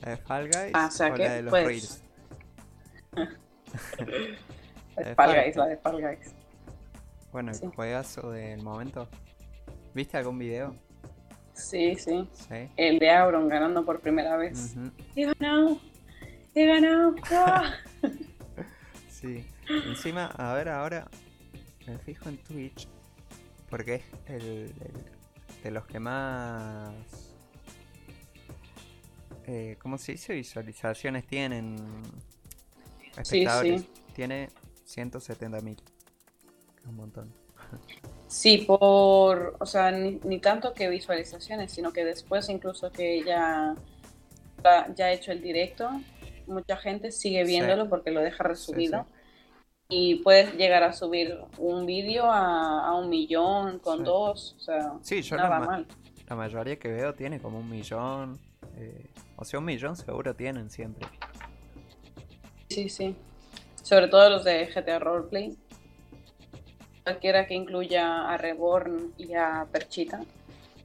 ¿La 0.00 0.10
de 0.10 0.16
Fall 0.18 0.44
Guys 0.48 0.72
ah, 0.74 0.88
o, 0.88 0.90
sea 0.90 1.14
que, 1.14 1.24
la 1.24 1.32
de 1.32 1.42
los 1.42 1.50
pues... 1.50 1.66
Reels? 1.66 2.04
la 4.96 5.02
de 5.04 5.14
Fall 5.14 5.42
Guys, 5.42 5.56
la 5.56 5.66
de 5.68 5.76
Fall 5.78 6.00
Guys. 6.02 6.34
Bueno, 7.32 7.52
el 7.52 7.68
juegazo 7.70 8.30
del 8.30 8.62
momento. 8.62 9.08
¿Viste 9.94 10.18
algún 10.18 10.38
video? 10.38 10.76
Sí, 11.58 11.96
sí, 11.96 12.28
El 12.76 12.98
de 12.98 13.10
Auron 13.10 13.48
ganando 13.48 13.84
por 13.84 14.00
primera 14.00 14.36
vez. 14.36 14.76
He 15.14 15.24
ganado 15.24 15.78
he 16.60 16.66
ganado. 16.66 17.14
sí. 19.08 19.44
Encima, 19.68 20.26
a 20.26 20.54
ver, 20.54 20.68
ahora 20.68 21.08
me 21.86 21.98
fijo 21.98 22.28
en 22.28 22.38
Twitch. 22.38 22.88
Porque 23.70 23.96
es 23.96 24.02
el, 24.26 24.74
de 25.62 25.70
los 25.70 25.86
que 25.86 26.00
más. 26.00 26.94
Eh, 29.46 29.76
¿Cómo 29.80 29.98
se 29.98 30.12
dice? 30.12 30.34
Visualizaciones 30.34 31.26
tienen. 31.26 31.76
Espectadores. 33.16 33.86
Tiene 34.14 34.48
170.000. 34.86 35.78
Un 36.86 36.96
montón. 36.96 37.32
Sí, 38.28 38.58
por. 38.58 39.56
O 39.58 39.66
sea, 39.66 39.90
ni, 39.90 40.20
ni, 40.24 40.38
tanto 40.38 40.74
que 40.74 40.88
visualizaciones, 40.88 41.72
sino 41.72 41.92
que 41.92 42.04
después, 42.04 42.48
incluso 42.50 42.92
que 42.92 43.24
ya, 43.24 43.74
ya 44.94 45.06
ha 45.06 45.12
hecho 45.12 45.32
el 45.32 45.42
directo, 45.42 45.90
mucha 46.46 46.76
gente 46.76 47.10
sigue 47.10 47.44
viéndolo 47.44 47.88
porque 47.88 48.10
lo 48.10 48.20
deja 48.20 48.44
resubido. 48.44 49.06
Y 49.90 50.16
puedes 50.16 50.54
llegar 50.54 50.82
a 50.82 50.92
subir 50.92 51.38
un 51.56 51.86
vídeo 51.86 52.30
a, 52.30 52.94
un 52.94 53.08
millón 53.08 53.78
con 53.78 54.04
dos, 54.04 54.54
o 54.58 54.60
sea, 54.60 54.92
sí, 55.00 55.22
yo 55.22 55.36
nada 55.36 55.60
la 55.60 55.66
mal. 55.66 55.86
La 56.28 56.36
mayoría 56.36 56.78
que 56.78 56.88
veo 56.88 57.14
tiene 57.14 57.40
como 57.40 57.58
un 57.58 57.70
millón, 57.70 58.38
eh, 58.76 59.06
o 59.36 59.46
sea, 59.46 59.60
un 59.60 59.64
millón 59.64 59.96
seguro 59.96 60.34
tienen 60.34 60.68
siempre. 60.68 61.08
Sí, 62.68 62.90
sí. 62.90 63.16
Sobre 63.82 64.08
todo 64.08 64.28
los 64.28 64.44
de 64.44 64.66
GTA 64.66 64.98
Roleplay. 64.98 65.56
Cualquiera 67.08 67.46
que 67.46 67.54
incluya 67.54 68.28
a 68.28 68.36
Reborn 68.36 69.14
y 69.16 69.32
a 69.32 69.66
Perchita. 69.72 70.20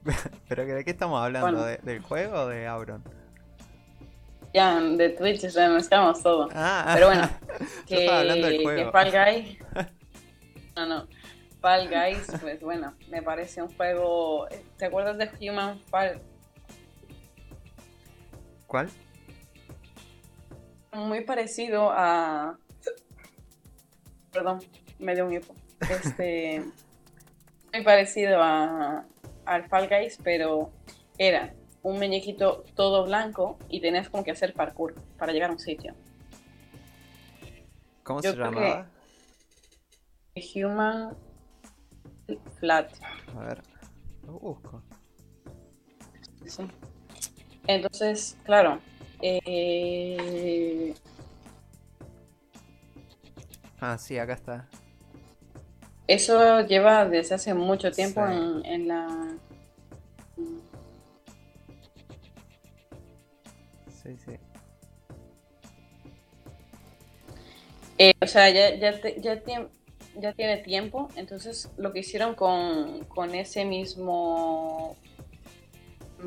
¿Pero 0.48 0.64
de 0.64 0.82
qué 0.82 0.90
estamos 0.92 1.22
hablando? 1.22 1.66
¿Del 1.66 2.00
juego 2.00 2.44
o 2.44 2.46
de 2.46 2.66
Auron? 2.66 3.04
ya 4.54 4.80
de 4.80 5.10
Twitch 5.10 5.46
ya 5.48 5.68
mezclamos 5.68 6.22
todo. 6.22 6.48
Ah, 6.54 6.92
Pero 6.94 7.08
bueno, 7.08 7.28
que, 7.86 8.06
que 8.06 8.88
Fall 8.90 9.10
Guys. 9.12 9.58
No, 10.76 10.86
no. 10.86 11.08
Fall 11.60 11.90
Guys, 11.90 12.26
pues 12.40 12.60
bueno, 12.62 12.94
me 13.10 13.20
parece 13.22 13.60
un 13.60 13.68
juego. 13.76 14.48
¿Te 14.78 14.86
acuerdas 14.86 15.18
de 15.18 15.50
Human 15.50 15.78
Fall? 15.90 16.22
¿Cuál? 18.66 18.88
Muy 20.90 21.20
parecido 21.20 21.90
a. 21.92 22.56
Perdón, 24.32 24.60
me 24.98 25.14
dio 25.14 25.26
un 25.26 25.34
hipo. 25.34 25.54
Este. 25.80 26.62
muy 27.72 27.82
parecido 27.82 28.42
a 28.42 29.04
al 29.44 29.68
Fall 29.68 29.88
Guys, 29.88 30.18
pero 30.22 30.70
era 31.18 31.54
un 31.82 31.98
muñequito 31.98 32.64
todo 32.74 33.04
blanco 33.04 33.58
y 33.68 33.80
tenías 33.80 34.08
como 34.08 34.24
que 34.24 34.30
hacer 34.30 34.54
parkour 34.54 34.94
para 35.18 35.32
llegar 35.32 35.50
a 35.50 35.52
un 35.52 35.58
sitio. 35.58 35.94
¿Cómo 38.02 38.22
se 38.22 38.34
llamaba? 38.34 38.86
Human 40.54 41.16
Flat. 42.58 42.90
A 43.36 43.40
ver, 43.44 43.62
lo 44.26 44.38
busco. 44.38 44.82
Sí. 46.46 46.66
Entonces, 47.66 48.36
claro. 48.44 48.78
Eh... 49.20 50.94
Ah, 53.80 53.96
sí, 53.98 54.18
acá 54.18 54.34
está. 54.34 54.68
Eso 56.06 56.60
lleva 56.66 57.06
desde 57.06 57.36
hace 57.36 57.54
mucho 57.54 57.90
tiempo 57.90 58.26
en, 58.26 58.64
en 58.66 58.88
la 58.88 59.08
sí, 64.04 64.16
sí. 64.24 64.32
Eh, 67.96 68.12
o 68.20 68.26
sea, 68.26 68.50
ya, 68.50 68.74
ya, 68.74 69.00
ya, 69.00 69.42
ya, 70.16 70.32
tiene 70.32 70.58
tiempo, 70.58 71.08
entonces 71.16 71.70
lo 71.76 71.92
que 71.92 72.00
hicieron 72.00 72.34
con, 72.34 73.04
con 73.04 73.34
ese 73.34 73.64
mismo, 73.64 74.96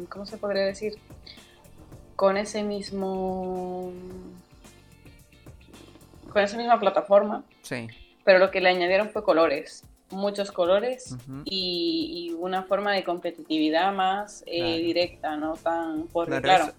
¿cómo 0.10 0.26
se 0.26 0.38
podría 0.38 0.64
decir? 0.64 0.96
Con 2.16 2.38
ese 2.38 2.64
mismo, 2.64 3.92
con 6.32 6.42
esa 6.42 6.58
misma 6.58 6.80
plataforma. 6.80 7.44
Sí. 7.62 7.88
Pero 8.28 8.40
lo 8.40 8.52
que 8.52 8.60
le 8.60 8.68
añadieron 8.68 9.10
fue 9.10 9.24
colores, 9.24 9.86
muchos 10.12 10.52
colores 10.52 11.16
y, 11.46 12.36
una 12.38 12.64
forma 12.64 12.92
de 12.94 13.04
competitividad 13.04 13.92
más 13.94 14.44
eh, 14.46 14.78
directa, 14.80 15.38
no 15.38 15.54
tan, 15.56 16.08
porque 16.08 16.42
claro 16.42 16.74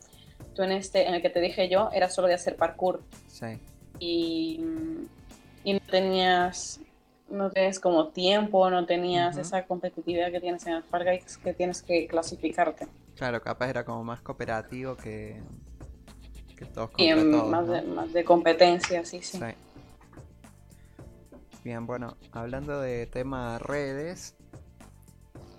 en 0.63 0.73
este, 0.73 1.07
en 1.07 1.15
el 1.15 1.23
que 1.23 1.31
te 1.31 1.41
dije 1.41 1.69
yo, 1.69 1.91
era 1.93 2.09
solo 2.09 2.29
de 2.29 2.35
hacer 2.35 2.57
parkour. 2.57 3.03
Sí. 3.29 3.59
Y, 3.99 4.61
y 5.65 5.73
no 5.73 5.81
tenías, 5.81 6.81
no 7.29 7.51
tienes 7.51 7.81
como 7.81 8.09
tiempo, 8.09 8.71
no 8.71 8.87
tenías 8.87 9.37
esa 9.37 9.65
competitividad 9.65 10.31
que 10.31 10.41
tienes 10.41 10.67
en 10.67 10.75
el 10.75 10.85
Guys, 10.91 11.39
que 11.39 11.53
tienes 11.53 11.83
que 11.83 12.07
clasificarte. 12.07 12.87
Claro, 13.17 13.41
capaz 13.41 13.71
era 13.71 13.85
como 13.85 14.05
más 14.05 14.21
cooperativo 14.21 14.97
que, 14.97 15.41
que 16.57 16.65
todos 16.67 16.91
Y 16.97 17.13
más, 17.13 17.69
de, 17.69 17.83
más 17.83 18.13
de 18.13 18.25
competencia, 18.25 19.05
sí, 19.05 19.21
sí. 19.23 19.41
Bien, 21.65 21.87
bueno, 21.87 22.17
hablando 22.33 22.81
de 22.81 23.07
tema 23.07 23.59
redes, 23.59 24.37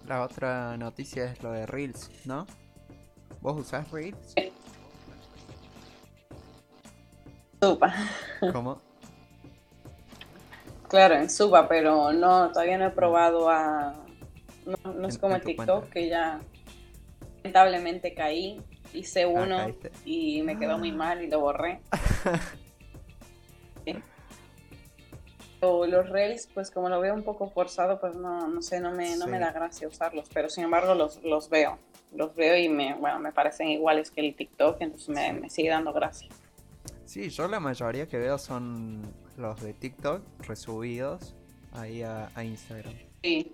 la 0.07 0.23
otra 0.23 0.77
noticia 0.77 1.25
es 1.25 1.43
lo 1.43 1.51
de 1.51 1.65
Reels, 1.65 2.09
¿no? 2.25 2.47
¿Vos 3.41 3.59
usás 3.59 3.91
Reels? 3.91 4.33
Supa. 7.61 7.93
¿Cómo? 8.53 8.81
Claro, 10.87 11.15
en 11.15 11.29
Suba, 11.29 11.67
pero 11.67 12.11
no, 12.11 12.49
todavía 12.51 12.77
no 12.77 12.87
he 12.87 12.91
probado 12.91 13.49
a... 13.49 13.93
No, 14.65 15.07
es 15.07 15.17
como 15.17 15.35
en 15.35 15.41
TikTok, 15.41 15.89
que 15.89 16.09
ya 16.09 16.39
lamentablemente 17.37 18.13
caí, 18.13 18.61
hice 18.93 19.23
ah, 19.23 19.27
uno 19.27 19.75
y 20.05 20.41
me 20.41 20.57
quedó 20.57 20.77
muy 20.77 20.91
mal 20.91 21.21
y 21.23 21.29
lo 21.29 21.39
borré. 21.41 21.81
los 25.61 26.09
Reels, 26.09 26.47
pues 26.53 26.71
como 26.71 26.89
lo 26.89 26.99
veo 26.99 27.13
un 27.13 27.23
poco 27.23 27.49
forzado, 27.49 27.99
pues 27.99 28.15
no, 28.15 28.47
no 28.47 28.61
sé, 28.61 28.79
no 28.79 28.91
me, 28.91 29.15
no 29.17 29.27
me 29.27 29.39
da 29.39 29.51
gracia 29.51 29.87
usarlos, 29.87 30.29
pero 30.33 30.49
sin 30.49 30.63
embargo 30.63 30.95
los, 30.95 31.21
los 31.23 31.49
veo, 31.49 31.77
los 32.13 32.35
veo 32.35 32.57
y 32.57 32.69
me, 32.69 32.93
bueno, 32.95 33.19
me 33.19 33.31
parecen 33.31 33.69
iguales 33.69 34.11
que 34.11 34.21
el 34.21 34.35
TikTok, 34.35 34.77
entonces 34.81 35.09
me, 35.09 35.33
me 35.33 35.49
sigue 35.49 35.69
dando 35.69 35.91
gracia. 35.91 36.29
Sí, 37.05 37.29
yo 37.29 37.47
la 37.47 37.59
mayoría 37.59 38.07
que 38.07 38.17
veo 38.17 38.37
son 38.37 39.01
los 39.37 39.61
de 39.61 39.73
TikTok 39.73 40.21
resubidos 40.47 41.33
ahí 41.73 42.03
a, 42.03 42.31
Instagram. 42.43 42.93
Sí. 43.23 43.53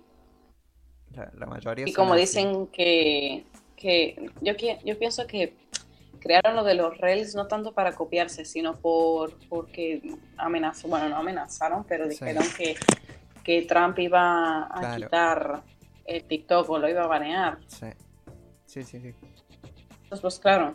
La, 1.38 1.46
mayoría 1.46 1.88
Y 1.88 1.92
como 1.94 2.14
dicen 2.14 2.66
que, 2.66 3.44
que 3.74 4.30
yo, 4.42 4.52
yo 4.84 4.98
pienso 4.98 5.26
que 5.26 5.54
crearon 6.26 6.56
lo 6.56 6.64
de 6.64 6.74
los 6.74 6.98
Reels 6.98 7.34
no 7.34 7.46
tanto 7.46 7.72
para 7.72 7.92
copiarse, 7.92 8.44
sino 8.44 8.74
por 8.74 9.38
porque 9.48 10.02
amenazó, 10.36 10.88
bueno, 10.88 11.08
no 11.08 11.16
amenazaron, 11.16 11.84
pero 11.84 12.08
dijeron 12.08 12.44
que, 12.56 12.74
que 13.44 13.62
Trump 13.62 13.98
iba 14.00 14.64
a 14.64 14.96
quitar 14.96 15.62
el 16.04 16.24
TikTok 16.24 16.68
o 16.68 16.78
lo 16.78 16.88
iba 16.88 17.04
a 17.04 17.06
banear. 17.06 17.58
Sí. 17.68 17.86
Sí, 18.64 18.82
sí, 18.82 19.00
sí. 19.00 19.14
Entonces, 20.02 20.20
pues 20.20 20.38
claro, 20.40 20.74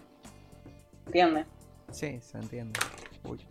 entiende. 1.05 1.45
Sí, 1.91 2.19
se 2.21 2.37
entiende. 2.37 2.79
Uy. 3.25 3.45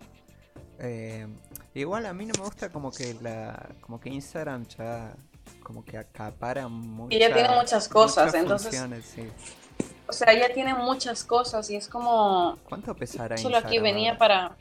Eh, 0.78 1.26
igual 1.74 2.06
a 2.06 2.14
mí 2.14 2.24
no 2.24 2.32
me 2.38 2.44
gusta 2.44 2.70
como 2.70 2.90
que 2.90 3.14
la 3.20 3.68
como 3.82 4.00
que 4.00 4.08
Instagram 4.08 4.66
ya 4.66 5.14
como 5.62 5.84
que 5.84 5.98
acapara 5.98 6.66
muchas 6.68 7.16
Y 7.16 7.20
ya 7.20 7.34
tiene 7.34 7.50
muchas 7.50 7.86
cosas, 7.86 8.26
muchas 8.28 8.72
entonces, 8.72 9.04
sí. 9.04 9.30
O 10.08 10.12
sea, 10.12 10.32
ya 10.34 10.52
tiene 10.52 10.74
muchas 10.74 11.24
cosas 11.24 11.68
y 11.70 11.76
es 11.76 11.88
como, 11.88 12.58
¿Cuánto 12.68 12.94
pesará 12.94 13.36
solo 13.36 13.56
aquí 13.56 13.78
venía 13.78 14.18
para, 14.18 14.56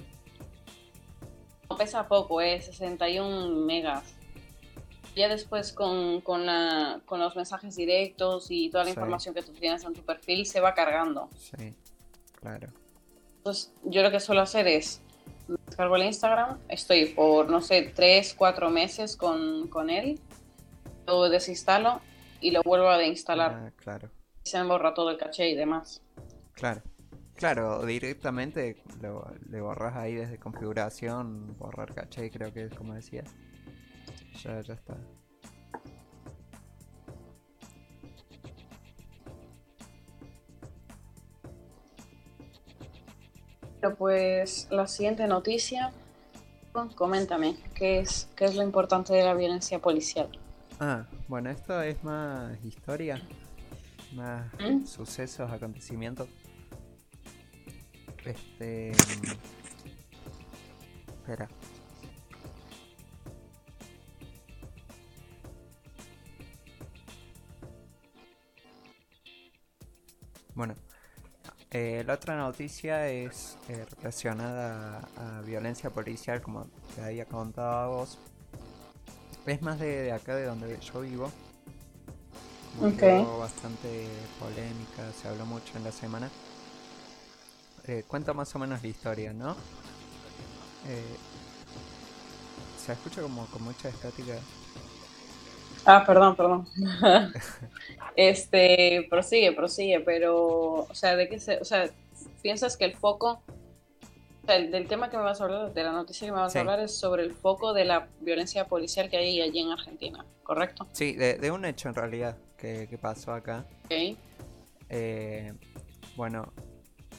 no 1.70 1.78
pesa 1.78 2.08
poco, 2.08 2.42
eh, 2.42 2.62
61 2.62 3.66
megas. 3.66 4.04
Ya 5.16 5.28
después 5.28 5.74
con, 5.74 6.22
con, 6.22 6.46
la- 6.46 7.02
con 7.06 7.20
los 7.20 7.36
mensajes 7.36 7.76
directos 7.76 8.48
y 8.50 8.70
toda 8.70 8.84
la 8.84 8.90
Sí. 8.92 8.94
información 8.96 9.34
que 9.36 9.42
tú 9.42 9.52
tienes 9.54 9.84
en 9.84 9.94
tu 9.94 10.02
perfil 10.02 10.46
se 10.46 10.60
va 10.62 10.74
cargando. 10.74 11.30
Sí, 11.38 11.74
claro. 12.40 12.68
Entonces, 13.38 13.72
yo 13.84 14.02
lo 14.04 14.12
que 14.12 14.20
suelo 14.20 14.42
hacer 14.42 14.68
es, 14.68 15.02
descargo 15.66 15.96
el 15.96 16.04
Instagram, 16.04 16.60
estoy 16.70 17.08
por, 17.08 17.50
no 17.50 17.62
sé, 17.62 17.92
3, 17.96 18.34
4 18.38 18.70
meses 18.70 19.18
con, 19.18 19.68
con 19.68 19.90
él, 19.90 20.20
lo 21.08 21.28
desinstalo 21.30 22.02
y 22.40 22.52
lo 22.52 22.62
vuelvo 22.64 22.88
a 22.90 22.98
deinstalar. 22.98 23.52
Ah, 23.54 23.72
claro. 23.76 24.10
Se 24.50 24.58
me 24.58 24.66
borra 24.66 24.96
todo 24.96 25.12
el 25.12 25.18
caché 25.18 25.48
y 25.48 25.56
demás. 25.56 26.02
Claro. 26.54 26.82
Claro, 27.36 27.86
directamente 27.86 28.84
lo, 29.00 29.32
le 29.48 29.62
borras 29.62 29.96
ahí 29.96 30.16
desde 30.16 30.40
configuración, 30.40 31.56
borrar 31.60 31.94
caché, 31.94 32.32
creo 32.32 32.52
que 32.52 32.64
es 32.64 32.74
como 32.74 32.96
decías. 32.96 33.32
Ya, 34.44 34.60
ya 34.62 34.74
está. 34.74 34.98
Pero 43.80 43.96
pues 43.96 44.68
la 44.72 44.88
siguiente 44.88 45.28
noticia, 45.28 45.92
coméntame, 46.96 47.56
¿qué 47.76 48.00
es, 48.00 48.28
¿qué 48.36 48.46
es 48.46 48.56
lo 48.56 48.64
importante 48.64 49.14
de 49.14 49.24
la 49.24 49.36
violencia 49.36 49.78
policial? 49.80 50.28
Ah, 50.80 51.06
bueno, 51.28 51.52
esto 51.52 51.82
es 51.82 52.04
más 52.04 52.58
historia, 52.66 53.22
más 54.14 54.52
¿Mm? 54.60 54.86
sucesos, 54.86 55.52
acontecimientos. 55.52 56.28
Este. 58.26 58.92
Espera. 61.08 61.48
Bueno, 70.56 70.76
eh, 71.72 72.04
la 72.06 72.16
otra 72.16 72.36
noticia 72.36 73.08
es 73.08 73.58
eh, 73.70 73.86
relacionada 73.98 75.08
a, 75.16 75.38
a 75.38 75.42
violencia 75.42 75.90
policial, 75.90 76.42
como 76.42 76.66
te 76.96 77.02
había 77.02 77.26
contado 77.26 77.72
a 77.72 77.88
vos. 77.88 78.18
Es 79.46 79.62
más 79.62 79.80
de, 79.80 80.02
de 80.02 80.12
acá 80.12 80.36
de 80.36 80.46
donde 80.46 80.78
yo 80.80 81.02
vivo. 81.02 81.32
Ok. 82.82 83.04
Hubo 83.04 83.40
bastante 83.40 84.08
polémica, 84.40 85.12
se 85.22 85.28
habló 85.28 85.46
mucho 85.46 85.78
en 85.78 85.84
la 85.84 85.92
semana. 85.92 86.30
Eh, 87.88 88.04
cuento 88.08 88.34
más 88.34 88.54
o 88.56 88.60
menos 88.60 88.82
la 88.82 88.88
historia, 88.88 89.34
¿no? 89.34 89.52
Eh, 90.88 91.18
se 92.86 92.94
escucha 92.94 93.22
como 93.22 93.46
con 93.48 93.64
mucha 93.64 93.90
estática. 93.90 94.36
Ah, 95.86 96.04
perdón, 96.06 96.36
perdón. 96.36 96.68
este, 98.16 99.08
prosigue, 99.10 99.52
prosigue, 99.52 100.00
pero, 100.02 100.88
o 100.90 100.94
sea, 100.94 101.16
¿de 101.16 101.28
qué 101.28 101.40
se, 101.40 101.58
o 101.58 101.66
sea, 101.66 101.90
piensas 102.42 102.78
que 102.78 102.86
el 102.86 102.96
foco, 102.96 103.42
o 104.50 104.52
sea, 104.52 104.56
el- 104.60 104.72
del 104.72 104.88
tema 104.88 105.12
que 105.12 105.18
me 105.18 105.22
vas 105.22 105.40
a 105.42 105.44
hablar, 105.44 105.72
de 105.76 105.84
la 105.84 105.92
noticia 105.92 106.26
que 106.28 106.32
me 106.32 106.40
vas 106.40 106.52
Sí. 106.52 106.58
a 106.58 106.62
hablar 106.62 106.80
es 106.80 106.96
sobre 106.98 107.22
el 107.22 107.34
foco 107.34 107.72
de 107.72 107.86
la 107.86 108.08
violencia 108.20 108.66
policial 108.68 109.08
que 109.08 109.18
hay 109.18 109.40
allí 109.42 109.60
en 109.60 109.70
Argentina, 109.70 110.26
¿correcto? 110.42 110.88
Sí, 110.92 111.14
de, 111.14 111.36
de 111.36 111.52
un 111.52 111.66
hecho 111.66 111.88
en 111.90 111.94
realidad 111.94 112.36
que, 112.58 112.88
que 112.90 112.98
pasó 112.98 113.32
acá. 113.32 113.68
Ok. 113.86 114.18
Eh, 114.90 115.54
bueno, 116.16 116.52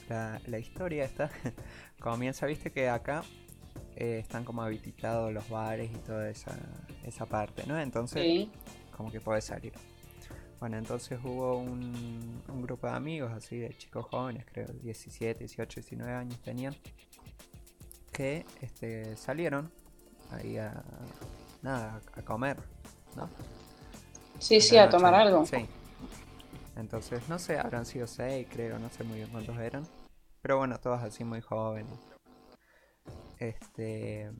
la, 0.09 0.41
la 0.45 0.59
historia 0.59 1.05
esta 1.05 1.29
comienza, 2.01 2.45
viste 2.47 2.69
que 2.69 2.89
acá 2.89 3.23
eh, 3.95 4.19
están 4.19 4.43
como 4.43 4.61
habilitados 4.61 5.31
los 5.31 5.47
bares 5.49 5.89
y 5.89 5.95
toda 5.99 6.29
esa, 6.29 6.53
esa 7.05 7.25
parte, 7.25 7.63
¿no? 7.65 7.79
Entonces, 7.79 8.21
Sí. 8.23 8.51
como 8.95 9.09
que 9.09 9.21
podés 9.21 9.45
salir. 9.45 9.71
Bueno, 10.59 10.77
entonces 10.77 11.17
hubo 11.23 11.57
un, 11.57 12.41
un 12.47 12.61
grupo 12.61 12.85
de 12.87 12.93
amigos 12.93 13.31
así 13.31 13.57
de 13.57 13.69
chicos 13.77 14.05
jóvenes, 14.05 14.45
creo, 14.51 14.67
17, 14.67 15.39
18, 15.39 15.79
19 15.79 16.13
años 16.13 16.39
tenían, 16.41 16.75
que 18.11 18.45
este, 18.61 19.15
salieron 19.17 19.71
ahí 20.31 20.57
a, 20.57 20.83
nada, 21.61 22.01
a 22.13 22.21
comer, 22.21 22.57
¿no? 23.15 23.29
Sí, 24.39 24.59
sí, 24.61 24.77
a 24.77 24.89
tomar 24.89 25.13
algo. 25.13 25.45
Sí. 25.45 25.65
Entonces, 26.75 27.27
no 27.29 27.37
sé, 27.37 27.59
habrán 27.59 27.85
sido 27.85 28.07
seis, 28.07 28.47
creo, 28.49 28.79
no 28.79 28.89
sé 28.89 29.03
muy 29.03 29.17
bien 29.17 29.29
cuántos 29.29 29.57
eran. 29.59 29.85
Pero 30.41 30.57
bueno, 30.57 30.79
todos 30.79 31.01
así 31.01 31.23
muy 31.23 31.41
jóvenes. 31.41 31.99
Este. 33.37 34.31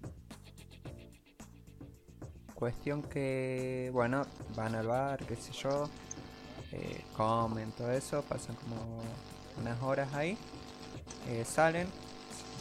Cuestión 2.55 3.01
que, 3.01 3.89
bueno, 3.93 4.23
van 4.55 4.75
al 4.75 4.87
bar, 4.87 5.25
qué 5.25 5.35
sé 5.35 5.51
yo. 5.51 5.89
eh, 6.71 7.03
comen, 7.17 7.71
todo 7.73 7.91
eso. 7.91 8.21
Pasan 8.23 8.55
como 8.55 9.01
unas 9.59 9.81
horas 9.81 10.13
ahí. 10.13 10.37
eh, 11.27 11.43
salen, 11.45 11.87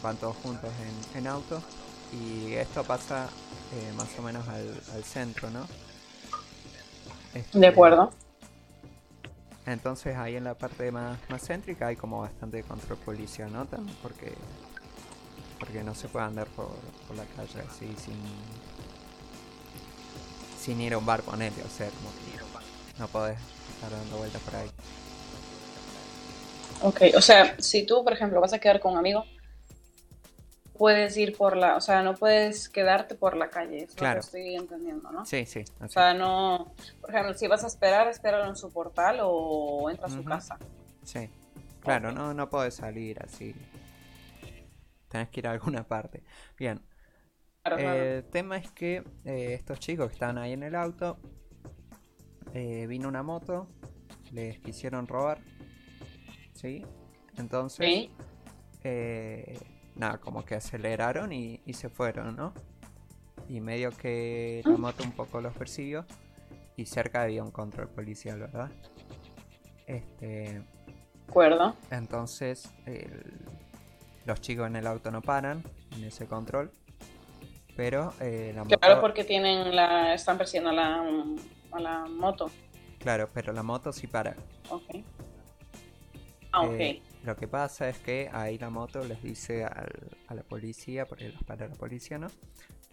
van 0.03 0.19
todos 0.19 0.37
juntos 0.37 0.79
en, 0.79 1.07
en 1.19 1.27
auto. 1.27 1.65
Y 2.11 2.55
esto 2.55 2.87
pasa 2.87 3.37
eh, 3.71 3.93
más 3.95 4.19
o 4.19 4.23
menos 4.23 4.49
al, 4.49 4.83
al 4.89 5.05
centro, 5.05 5.51
¿no? 5.51 5.71
De 7.53 7.67
Este, 7.67 7.69
acuerdo. 7.69 8.11
entonces 9.67 10.17
ahí 10.17 10.37
en 10.37 10.45
la 10.45 10.55
parte 10.59 10.91
más, 10.93 11.21
más 11.29 11.43
céntrica 11.47 11.87
hay 11.89 11.97
como 11.97 12.21
bastante 12.21 12.63
control 12.65 12.99
policial, 12.99 13.51
¿no? 13.53 13.67
También 13.67 13.97
porque 14.03 14.47
porque 15.59 15.85
no 15.85 15.95
se 15.95 16.09
puede 16.09 16.27
andar 16.27 16.49
por, 16.51 16.93
por 17.07 17.17
la 17.17 17.27
calle 17.29 17.61
así 17.61 17.97
sin 17.97 18.19
sin 20.57 20.81
ir 20.81 20.95
a 20.95 20.99
un 20.99 21.07
bar 21.07 21.23
con 21.25 21.43
él, 21.43 21.55
o 21.65 21.69
sea, 21.71 21.93
como 21.93 22.15
que 22.15 22.41
no 22.99 23.09
podés 23.09 23.39
estar 23.69 23.93
dando 23.93 24.19
vueltas 24.19 24.43
por 24.43 24.57
ahí. 24.57 24.73
Ok, 26.79 27.01
o 27.17 27.21
sea, 27.21 27.57
si 27.59 27.85
tú, 27.87 28.03
por 28.05 28.13
ejemplo, 28.13 28.41
vas 28.41 28.53
a 28.53 28.59
quedar 28.59 28.81
con 28.81 28.93
un 28.93 28.99
amigo, 28.99 29.31
puedes 30.81 31.15
ir 31.19 31.37
por 31.37 31.59
la, 31.59 31.77
o 31.77 31.81
sea, 31.83 32.03
no 32.03 32.15
puedes 32.15 32.71
quedarte 32.71 33.15
por 33.15 33.37
la 33.37 33.51
calle, 33.51 33.85
eso 33.85 33.95
Claro. 33.97 34.15
lo 34.15 34.21
estoy 34.21 34.55
entendiendo, 34.57 35.13
¿no? 35.13 35.27
Sí, 35.27 35.45
sí, 35.45 35.63
O 35.79 35.85
así. 35.85 35.93
sea, 35.93 36.15
no, 36.15 36.73
por 37.03 37.11
ejemplo, 37.11 37.35
si 37.35 37.47
vas 37.49 37.63
a 37.65 37.67
esperar, 37.67 38.09
espéralo 38.09 38.49
en 38.49 38.57
su 38.57 38.73
portal 38.73 39.19
o 39.23 39.91
entra 39.91 40.07
a 40.07 40.09
su 40.09 40.25
casa. 40.25 40.59
Sí. 41.03 41.29
Claro, 41.81 42.13
no, 42.13 42.33
no 42.33 42.49
podés 42.49 42.77
salir 42.77 43.23
así. 43.23 43.55
Tenés 45.09 45.29
que 45.29 45.41
ir 45.41 45.49
a 45.49 45.51
alguna 45.51 45.87
parte. 45.87 46.23
Bien, 46.59 46.81
Claro, 47.63 47.77
claro. 47.77 48.03
El 48.03 48.25
tema 48.25 48.57
es 48.57 48.71
que 48.71 49.05
eh, 49.27 49.53
estos 49.53 49.79
chicos 49.81 50.07
que 50.09 50.15
estaban 50.15 50.39
ahí 50.39 50.55
en 50.55 50.63
el 50.63 50.75
auto, 50.75 51.19
eh, 52.55 52.87
vino 52.87 53.07
una 53.07 53.23
moto, 53.23 53.69
les 54.33 54.59
quisieron 54.61 55.07
robar, 55.07 55.41
¿sí? 56.55 56.87
Entonces, 57.37 57.87
Sí. 57.87 58.11
Nada, 60.01 60.19
como 60.19 60.45
que 60.45 60.57
aceleraron 60.57 61.33
y, 61.33 61.61
y 61.67 61.75
se 61.75 61.89
fueron, 61.89 62.35
¿no? 62.35 62.53
Y 63.49 63.61
medio 63.61 63.91
que 63.91 64.63
la 64.65 64.77
moto 64.77 65.05
un 65.05 65.13
poco 65.13 65.41
los 65.41 65.55
persiguió 65.55 66.05
y 66.77 66.87
cerca 66.87 67.23
había 67.23 67.45
un 67.45 67.51
control 67.51 67.89
policial, 67.89 68.39
¿verdad? 68.41 68.71
Este, 69.87 70.63
acuerdo. 71.29 71.75
entonces, 71.91 72.71
el- 72.87 73.35
los 74.25 74.41
chicos 74.41 74.67
en 74.67 74.77
el 74.77 74.87
auto 74.87 75.11
no 75.11 75.21
paran 75.23 75.63
en 75.97 76.05
ese 76.05 76.27
control. 76.27 76.71
Pero 77.77 78.13
eh, 78.21 78.53
la 78.55 78.65
moto. 78.65 78.79
Claro, 78.79 79.01
porque 79.01 79.25
tienen 79.25 79.75
la, 79.75 80.13
están 80.15 80.37
persiguiendo 80.37 80.71
a 80.71 80.73
la, 80.73 81.03
a 81.73 81.81
la 81.81 82.05
moto. 82.07 82.51
Claro, 82.99 83.29
pero 83.33 83.53
la 83.53 83.63
moto 83.63 83.93
sí 83.93 84.07
para. 84.07 84.37
Ok. 84.69 84.83
Ah, 86.53 86.63
ok. 86.63 86.81
Eh, 86.81 87.03
lo 87.23 87.37
que 87.37 87.47
pasa 87.49 87.89
es 87.89 87.99
que 87.99 88.31
ahí 88.33 88.59
la 88.59 88.71
moto 88.71 89.05
les 89.05 89.23
dice 89.23 89.65
al- 89.65 90.17
a 90.29 90.35
la 90.35 90.43
policía, 90.43 91.07
porque 91.07 91.29
los 91.29 91.43
para 91.45 91.69
la 91.69 91.75
policía, 91.75 92.19
¿no? 92.19 92.29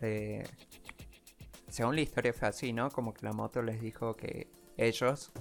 Eh, 0.02 0.44
según 1.70 1.96
la 1.96 2.02
historia 2.02 2.34
fue 2.34 2.48
así, 2.48 2.74
¿no? 2.74 2.90
Como 2.90 3.13
que 3.13 3.26
la 3.26 3.34
moto 3.34 3.62
les 3.62 3.80
dijo 3.82 4.16
que 4.16 4.48
ellos 4.78 5.32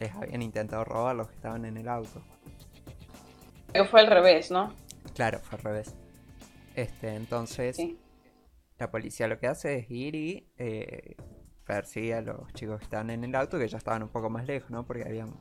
les 0.00 0.12
habían 0.14 0.42
intentado 0.42 0.84
robar 0.84 1.14
los 1.16 1.28
que 1.28 1.34
estaban 1.36 1.64
en 1.64 1.76
el 1.76 1.88
auto. 1.88 2.22
Pero 3.72 3.84
fue 3.86 4.00
al 4.00 4.06
revés, 4.06 4.50
¿no? 4.50 4.74
Claro, 5.14 5.38
fue 5.40 5.58
al 5.58 5.64
revés. 5.64 5.94
Este, 6.74 7.14
entonces 7.14 7.76
Sí. 7.76 7.98
la 8.78 8.90
policía 8.90 9.28
lo 9.28 9.38
que 9.38 9.46
hace 9.46 9.76
es 9.78 9.90
ir 9.90 10.14
y 10.14 10.48
eh, 10.58 11.16
persigue 11.66 12.14
a 12.14 12.20
los 12.20 12.52
chicos 12.54 12.78
que 12.78 12.84
estaban 12.84 13.10
en 13.10 13.24
el 13.24 13.34
auto, 13.34 13.58
que 13.58 13.68
ya 13.68 13.78
estaban 13.78 14.02
un 14.02 14.08
poco 14.08 14.28
más 14.30 14.46
lejos, 14.46 14.70
¿no? 14.70 14.84
Porque 14.86 15.02
habían 15.04 15.34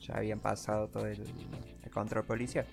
ya 0.00 0.14
habían 0.16 0.40
pasado 0.40 0.88
todo 0.88 1.06
el, 1.06 1.22
control 1.94 2.24
policial. 2.24 2.66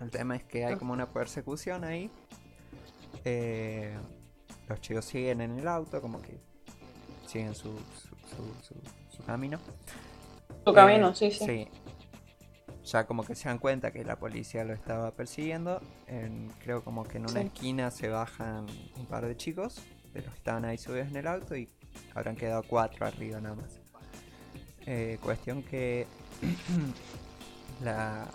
El 0.00 0.10
tema 0.10 0.36
es 0.36 0.44
que 0.44 0.64
hay 0.64 0.76
como 0.76 0.92
una 0.92 1.12
persecución 1.12 1.84
ahí. 1.84 2.10
Eh, 3.24 3.94
los 4.68 4.80
chicos 4.80 5.04
siguen 5.04 5.40
en 5.42 5.58
el 5.58 5.68
auto, 5.68 6.00
como 6.00 6.20
que 6.20 6.40
siguen 7.26 7.54
su, 7.54 7.78
su, 9.10 9.22
camino. 9.24 9.58
Su 10.64 10.72
camino, 10.72 11.14
sí, 11.14 11.30
sí. 11.30 11.44
Sí, 11.44 11.68
ya 12.84 13.06
como 13.06 13.24
que 13.24 13.34
se 13.34 13.48
dan 13.48 13.58
cuenta 13.58 13.92
que 13.92 14.04
la 14.04 14.16
policía 14.16 14.64
lo 14.64 14.72
estaba 14.72 15.12
persiguiendo. 15.12 15.80
creo 16.62 16.82
como 16.82 17.04
que 17.04 17.18
en 17.18 17.30
una 17.30 17.42
esquina 17.42 17.90
se 17.90 18.08
bajan 18.08 18.66
un 18.96 19.06
par 19.06 19.26
de 19.26 19.36
chicos 19.36 19.80
de 20.12 20.20
los 20.22 20.30
que 20.30 20.38
estaban 20.38 20.64
ahí 20.64 20.78
subidos 20.78 21.08
en 21.08 21.16
el 21.16 21.26
auto 21.26 21.56
y 21.56 21.68
habrán 22.14 22.36
quedado 22.36 22.62
cuatro 22.62 23.06
arriba 23.06 23.40
nada 23.40 23.56
más. 23.56 23.80
Eh, 24.86 25.18
cuestión 25.22 25.62
que 25.62 26.06
la, 27.82 28.26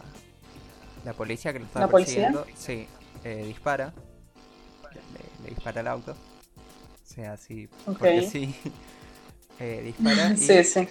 la 1.06 1.14
policía 1.14 1.54
que 1.54 1.60
lo 1.60 1.66
estaba 1.66 1.88
persiguiendo, 1.88 2.46
sí, 2.56 2.88
eh, 3.24 3.44
dispara, 3.46 3.94
le, 5.44 5.50
dispara 5.50 5.82
al 5.82 5.88
auto. 5.88 6.12
O 6.12 7.06
sea, 7.06 7.34
así, 7.34 7.68
porque 7.86 8.22
sí, 8.30 8.56
eh, 9.60 9.82
dispara 9.84 10.32
y, 10.32 10.38
sí, 10.38 10.64
sí. 10.64 10.88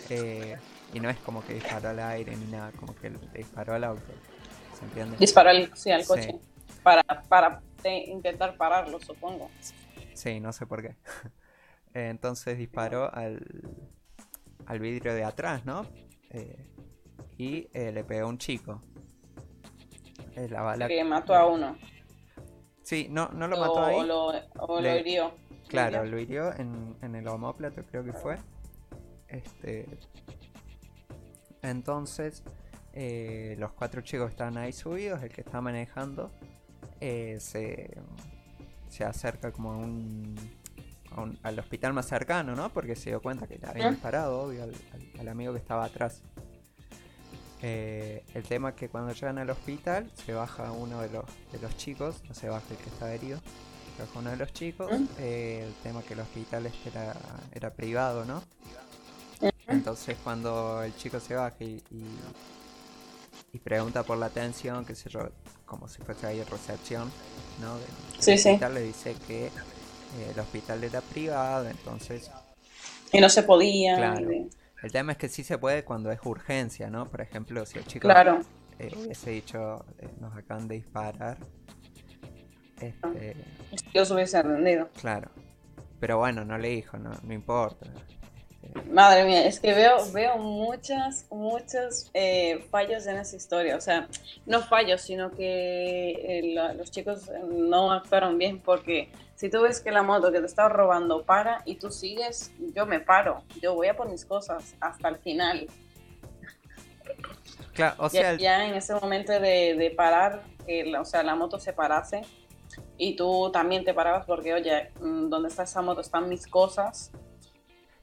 Y 0.95 1.01
no 1.01 1.11
es 1.11 1.16
como 1.19 1.45
que 1.45 1.55
disparó 1.55 1.90
al 1.90 1.99
aire 1.99 2.37
ni 2.37 2.47
nada, 2.47 2.73
como 2.73 2.95
que 2.95 3.11
le 3.11 3.19
disparó 3.35 3.75
al 3.75 3.85
auto. 3.85 4.12
¿Se 4.79 4.85
entiende? 4.85 5.16
Disparó 5.19 5.51
al, 5.51 5.71
sí, 5.77 5.90
al 5.90 6.05
coche. 6.05 6.38
Para, 6.83 7.03
para 7.29 7.61
intentar 7.85 8.57
pararlo, 8.57 9.01
supongo. 9.01 9.51
Sí, 10.14 10.40
no 10.40 10.53
sé 10.53 10.66
por 10.66 10.83
qué. 10.83 10.97
Entonces 11.95 12.59
disparó 12.59 13.12
al, 13.14 13.42
al 14.66 14.79
vidrio 14.79 15.14
de 15.14 15.25
atrás, 15.25 15.64
¿no? 15.64 15.87
Eh, 16.31 16.57
y 17.38 17.68
eh, 17.72 17.92
le 17.92 18.05
pegó 18.05 18.27
a 18.27 18.29
un 18.29 18.38
chico. 18.38 18.81
Eh, 20.35 20.49
la 20.49 20.62
bala... 20.62 20.88
Que 20.88 21.05
mató 21.05 21.35
a 21.35 21.46
uno. 21.46 21.77
Sí, 22.83 23.09
no, 23.11 23.29
no 23.29 23.49
lo 23.49 23.59
mató 23.59 23.85
ahí. 23.85 23.99
O 23.99 24.05
lo, 24.05 24.27
o 24.59 24.81
lo 24.81 24.96
hirió. 24.96 25.35
Claro, 25.68 26.05
lo 26.05 26.18
hirió 26.18 26.53
en, 26.57 26.96
en 27.03 27.16
el 27.16 27.27
homóplato, 27.27 27.83
creo 27.85 28.05
que 28.05 28.12
fue. 28.12 28.38
Este, 29.29 29.99
entonces, 31.62 32.44
eh, 32.92 33.57
los 33.59 33.72
cuatro 33.72 34.01
chicos 34.03 34.31
estaban 34.31 34.57
ahí 34.57 34.72
subidos, 34.72 35.22
el 35.22 35.31
que 35.31 35.40
está 35.40 35.61
manejando 35.61 36.31
eh, 37.01 37.38
se, 37.40 37.94
se, 38.88 39.05
acerca 39.05 39.53
como 39.53 39.72
a 39.72 39.77
un, 39.77 40.35
al 41.42 41.59
hospital 41.59 41.92
más 41.92 42.07
cercano, 42.07 42.55
¿no? 42.55 42.70
Porque 42.72 42.94
se 42.94 43.11
dio 43.11 43.20
cuenta 43.20 43.46
que 43.46 43.59
le 43.59 43.66
habían 43.66 43.94
disparado, 43.94 44.40
obvio, 44.40 44.64
al, 45.18 45.29
amigo 45.29 45.53
que 45.53 45.59
estaba 45.59 45.85
atrás. 45.85 46.22
Eh, 47.62 48.23
el 48.35 48.42
tema 48.42 48.71
es 48.71 48.75
que 48.75 48.88
cuando 48.88 49.12
llegan 49.12 49.38
al 49.38 49.49
hospital 49.51 50.11
se 50.14 50.33
baja 50.33 50.73
uno 50.73 51.01
de 51.01 51.09
los, 51.11 51.25
de 51.53 51.59
los 51.61 51.77
chicos, 51.77 52.16
no 52.29 52.35
se 52.35 52.49
baja 52.49 52.64
el 52.71 52.77
que 52.77 52.90
está 52.90 53.12
herido, 53.14 53.38
se 53.97 54.03
baja 54.03 54.19
uno 54.19 54.31
de 54.31 54.37
los 54.37 54.53
chicos. 54.53 54.90
el 55.19 55.73
tema 55.83 56.01
es 56.01 56.07
que 56.07 56.14
el 56.14 56.21
hospital 56.21 56.66
este 56.66 56.90
era, 56.90 57.14
era 57.53 57.71
privado, 57.71 58.25
¿no? 58.25 58.42
Entonces 59.69 60.16
cuando 60.23 60.83
el 60.83 60.95
chico 60.97 61.19
se 61.19 61.35
baja 61.35 61.57
y, 61.61 61.83
y, 63.53 63.59
pregunta 63.59 64.03
por 64.03 64.19
la 64.19 64.27
atención, 64.27 64.85
que 64.85 64.95
yo, 64.95 65.31
como 65.64 65.88
si 65.88 66.03
fuese 66.03 66.27
ahí 66.27 66.42
recepción, 66.42 67.11
¿no? 67.61 67.79
sí, 68.19 68.35
hospital 68.35 68.75
le 68.75 68.83
dice 68.83 69.16
que 69.27 69.47
eh, 69.47 69.51
el 70.33 70.38
hospital 70.38 70.85
era 70.85 71.01
privado, 71.01 71.69
entonces... 71.69 72.31
Y 73.12 73.21
no 73.21 73.31
se 73.31 73.42
podía. 73.42 73.97
Claro. 73.97 74.29
El 74.83 74.93
tema 74.93 75.12
es 75.12 75.19
que 75.19 75.29
sí 75.29 75.43
se 75.43 75.59
puede 75.59 75.85
cuando 75.85 76.11
es 76.11 76.21
urgencia, 76.25 76.91
¿no? 76.91 77.07
Por 77.07 77.21
ejemplo, 77.21 77.65
si 77.65 77.79
el 77.79 77.87
chico 77.87 78.09
claro. 78.09 78.41
eh, 78.79 78.91
hubiese 78.97 79.31
dicho, 79.31 79.85
eh, 79.99 80.09
nos 80.21 80.37
acaban 80.37 80.69
de 80.69 80.77
disparar. 80.77 81.39
Este... 82.81 83.37
Dios 83.93 84.11
hubiese 84.11 84.43
rendido. 84.43 84.89
Claro. 85.01 85.31
Pero 85.99 86.19
bueno, 86.19 86.45
no 86.45 86.59
le 86.59 86.69
dijo, 86.69 86.99
no, 86.99 87.11
no 87.23 87.33
importa. 87.33 87.87
Madre 88.91 89.25
mía, 89.25 89.47
es 89.47 89.61
que 89.61 89.73
veo, 89.73 89.97
veo 90.12 90.39
muchas, 90.39 91.27
muchos 91.31 92.11
eh, 92.15 92.67
fallos 92.71 93.07
en 93.07 93.17
esa 93.17 93.37
historia. 93.37 93.77
O 93.77 93.81
sea, 93.81 94.09
no 94.45 94.61
fallos, 94.61 95.01
sino 95.01 95.31
que 95.31 96.11
eh, 96.11 96.75
los 96.77 96.91
chicos 96.91 97.31
no 97.49 97.93
actuaron 97.93 98.39
bien 98.39 98.61
porque 98.61 99.09
si 99.37 99.49
tú 99.49 99.62
ves 99.62 99.81
que 99.81 99.92
la 99.92 100.03
moto 100.03 100.33
que 100.33 100.40
te 100.40 100.46
está 100.46 100.68
robando 100.68 101.25
para 101.25 101.62
y 101.64 101.77
tú 101.77 101.90
sigues, 101.90 102.53
yo 102.75 102.87
me 102.87 103.01
paro, 103.01 103.42
yo 103.62 103.75
voy 103.75 103.88
a 103.88 103.96
por 103.96 104.11
mis 104.11 104.25
cosas 104.25 104.75
hasta 104.81 105.09
el 105.09 105.18
final. 105.18 105.66
Claro, 107.72 107.94
o 107.99 108.09
sea, 108.09 108.35
ya, 108.35 108.66
en 108.66 108.75
ese 108.75 108.94
momento 108.94 109.33
de, 109.33 109.94
parar, 109.96 110.42
o 110.99 111.05
sea, 111.05 111.22
la 111.22 111.35
moto 111.35 111.61
se 111.61 111.72
parase 111.72 112.22
y 112.99 113.14
tú 113.14 113.51
también 113.53 113.85
te 113.85 113.94
parabas 113.94 114.25
porque, 114.27 114.55
oye, 114.55 114.90
mm, 115.01 115.29
¿dónde 115.29 115.49
está 115.49 115.62
esa 115.62 115.83
moto? 115.83 116.01
Están 116.01 116.29
mis 116.29 116.46
cosas 116.46 117.12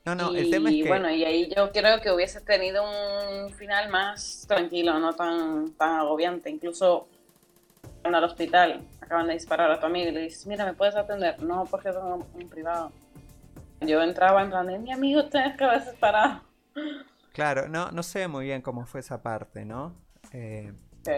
no, 0.06 0.16
no, 0.16 0.36
el 0.36 0.50
tema 0.50 0.70
es 0.70 0.84
que... 0.84 0.88
bueno, 0.90 1.10
y 1.10 1.24
ahí 1.24 1.50
yo 1.56 1.72
creo 1.72 2.02
que 2.02 2.12
hubiese 2.12 2.42
tenido 2.42 2.84
un 2.84 3.54
final 3.54 3.90
más 3.90 4.46
tranquilo, 4.48 5.00
no 5.00 5.14
tan, 5.14 5.72
tan 5.76 5.96
agobiante. 5.96 6.50
Incluso 6.50 7.08
el 8.04 8.24
hospital 8.24 8.88
acaban 9.02 9.28
de 9.28 9.34
disparar 9.34 9.72
a 9.72 9.80
tu 9.80 9.86
amigo 9.86 10.10
y 10.10 10.12
le 10.12 10.22
dices, 10.22 10.46
mira, 10.48 10.66
¿me 10.66 10.74
puedes 10.74 10.96
atender? 10.96 11.42
No, 11.42 11.66
porque 11.66 11.90
es 11.90 11.96
un, 11.96 12.50
privado. 12.50 12.92
Yo 13.82 14.02
entraba 14.02 14.42
en 14.42 14.50
plan 14.50 14.68
de, 14.68 14.80
mi 14.80 14.92
amigo, 14.92 15.26
tienes 15.26 15.58
que 15.58 15.64
haber 15.64 15.84
disparado. 15.84 16.42
Claro, 17.34 17.68
no, 17.68 17.92
no 17.92 18.04
sé 18.04 18.28
muy 18.28 18.46
bien 18.46 18.62
cómo 18.62 18.86
fue 18.86 19.00
esa 19.00 19.22
parte, 19.22 19.66
¿no? 19.66 19.96
Eh, 20.32 20.74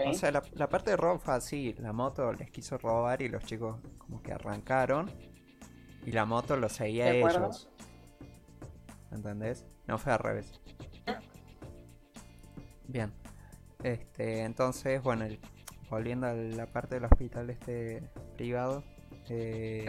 O 0.08 0.14
sea, 0.14 0.30
la, 0.32 0.42
la, 0.54 0.68
parte 0.68 0.90
de 0.90 0.96
robo 0.96 1.18
fue 1.18 1.34
así, 1.34 1.74
la 1.78 1.92
moto 1.92 2.32
les 2.32 2.50
quiso 2.50 2.78
robar 2.78 3.22
y 3.22 3.28
los 3.28 3.44
chicos 3.44 3.76
como 3.98 4.22
que 4.22 4.32
arrancaron 4.32 5.10
y 6.04 6.12
la 6.12 6.24
moto 6.24 6.56
lo 6.56 6.68
seguía 6.68 7.06
a 7.06 7.10
ellos. 7.10 7.68
¿entendés? 9.10 9.66
No 9.86 9.98
fue 9.98 10.12
al 10.12 10.18
revés. 10.18 10.60
Bien. 12.86 13.12
Este, 13.82 14.42
entonces, 14.42 15.02
bueno, 15.02 15.26
volviendo 15.90 16.26
a 16.26 16.32
la 16.32 16.66
parte 16.66 16.96
del 16.96 17.04
hospital 17.04 17.50
este 17.50 18.02
privado. 18.36 18.82
Eh, 19.28 19.86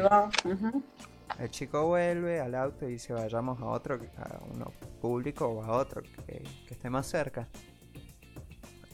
el 1.40 1.52
chico 1.52 1.86
vuelve 1.88 2.40
al 2.40 2.56
auto 2.56 2.88
y 2.88 2.94
dice 2.94 3.14
vayamos 3.14 3.60
a 3.62 3.66
otro, 3.66 4.00
a 4.18 4.40
uno 4.52 4.72
público 5.02 5.48
o 5.48 5.64
a 5.64 5.72
otro 5.72 6.02
que, 6.02 6.44
esté 6.70 6.90
más 6.90 7.08
cerca. 7.08 7.48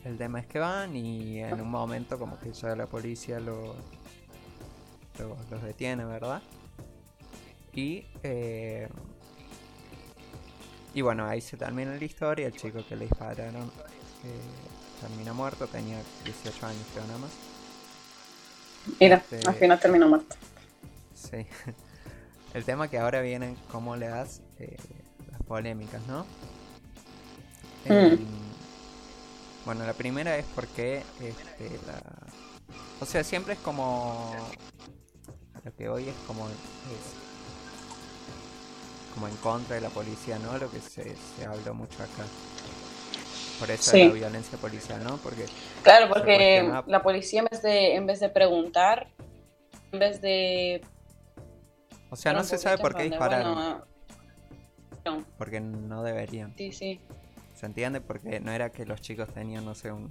El 0.04 0.18
tema 0.18 0.40
es 0.40 0.48
que 0.48 0.60
van 0.60 0.96
y 0.96 1.40
en 1.40 1.62
un 1.62 1.70
momento 1.70 2.20
como 2.20 2.38
que 2.38 2.52
ya 2.52 2.76
la 2.76 2.88
policía 2.88 3.40
lo, 3.40 3.76
los 5.50 5.64
detiene, 5.64 6.04
¿verdad? 6.04 6.42
Y 7.74 8.06
eh, 8.22 8.90
y 10.94 11.02
bueno, 11.02 11.26
ahí 11.26 11.42
se 11.42 11.58
termina 11.58 11.96
la 11.96 12.04
historia. 12.04 12.48
El 12.48 12.54
chico 12.54 12.86
que 12.88 12.96
le 12.96 13.06
dispararon 13.06 13.72
eh, 14.24 15.02
termina 15.02 15.34
muerto, 15.34 15.68
tenía 15.68 15.98
18 16.24 16.66
años, 16.66 16.82
creo 16.94 17.06
nada 17.06 17.20
más. 17.20 17.32
Mira, 19.00 19.18
este, 19.18 19.48
al 19.48 19.56
final 19.56 19.80
terminó 19.80 20.08
muerto. 20.08 20.36
Sí. 21.16 21.46
El 22.54 22.66
tema 22.66 22.88
que 22.88 23.00
ahora 23.00 23.22
vienen, 23.22 23.58
cómo 23.72 23.96
le 23.96 24.08
das 24.08 24.42
eh, 24.60 24.78
las 25.32 25.42
polémicas, 25.44 26.02
¿no? 26.08 26.26
Mm. 27.86 28.16
bueno, 29.66 29.86
la 29.86 29.94
primera 29.94 30.38
es 30.38 30.46
porque 30.56 31.04
este, 31.20 31.80
la... 31.86 32.02
O 33.02 33.06
sea, 33.06 33.24
siempre 33.24 33.54
es 33.54 33.60
como... 33.60 34.36
Lo 35.66 35.76
que 35.76 35.90
hoy 35.90 36.10
es 36.10 36.16
como 36.28 36.48
como 39.14 39.28
en 39.28 39.36
contra 39.38 39.76
de 39.76 39.82
la 39.82 39.90
policía, 39.90 40.40
¿no? 40.40 40.58
Lo 40.58 40.70
que 40.70 40.80
se, 40.80 41.16
se 41.36 41.46
habló 41.46 41.74
mucho 41.74 42.02
acá. 42.02 42.24
Por 43.60 43.72
eso 43.72 43.96
la 43.96 44.08
violencia 44.10 44.58
policial, 44.58 45.04
¿no? 45.04 45.18
Porque 45.18 45.46
claro, 45.84 46.10
porque 46.10 46.68
la 46.88 47.04
policía 47.04 47.42
en 47.42 47.48
vez 47.50 47.62
de 47.62 47.96
en 47.96 48.06
vez 48.06 48.20
de 48.20 48.30
preguntar, 48.30 49.08
en 49.92 50.00
vez 50.00 50.22
de 50.22 50.82
o 52.14 52.16
sea, 52.16 52.32
no 52.32 52.44
se 52.44 52.60
sabe 52.60 52.78
por 52.78 52.96
qué 52.96 53.04
dispararon. 53.04 53.84
Porque 55.38 55.60
no 55.60 56.04
deberían. 56.04 56.56
Sí, 56.56 56.72
sí. 56.72 57.02
¿Se 57.56 57.66
entiende? 57.66 58.02
Porque 58.02 58.40
no 58.40 58.52
era 58.52 58.72
que 58.72 58.86
los 58.86 59.02
chicos 59.02 59.30
tenían, 59.34 59.66
no 59.66 59.74
sé, 59.74 59.92
un, 59.92 60.08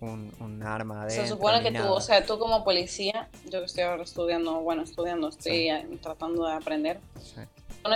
un, 0.00 0.62
arma 0.62 1.04
de 1.04 1.10
Se 1.10 1.26
supone 1.26 1.62
que 1.62 1.76
tú, 1.76 1.84
o 1.88 2.00
sea, 2.00 2.24
tú 2.24 2.38
como 2.38 2.62
policía, 2.62 3.28
yo 3.46 3.58
que 3.58 3.66
estoy 3.66 3.82
ahora 3.82 4.04
estudiando, 4.04 4.60
bueno, 4.60 4.82
estudiando, 4.82 5.28
estoy 5.28 5.68
tratando 6.00 6.46
de 6.46 6.52
aprender. 6.52 7.00
Supone 7.20 7.48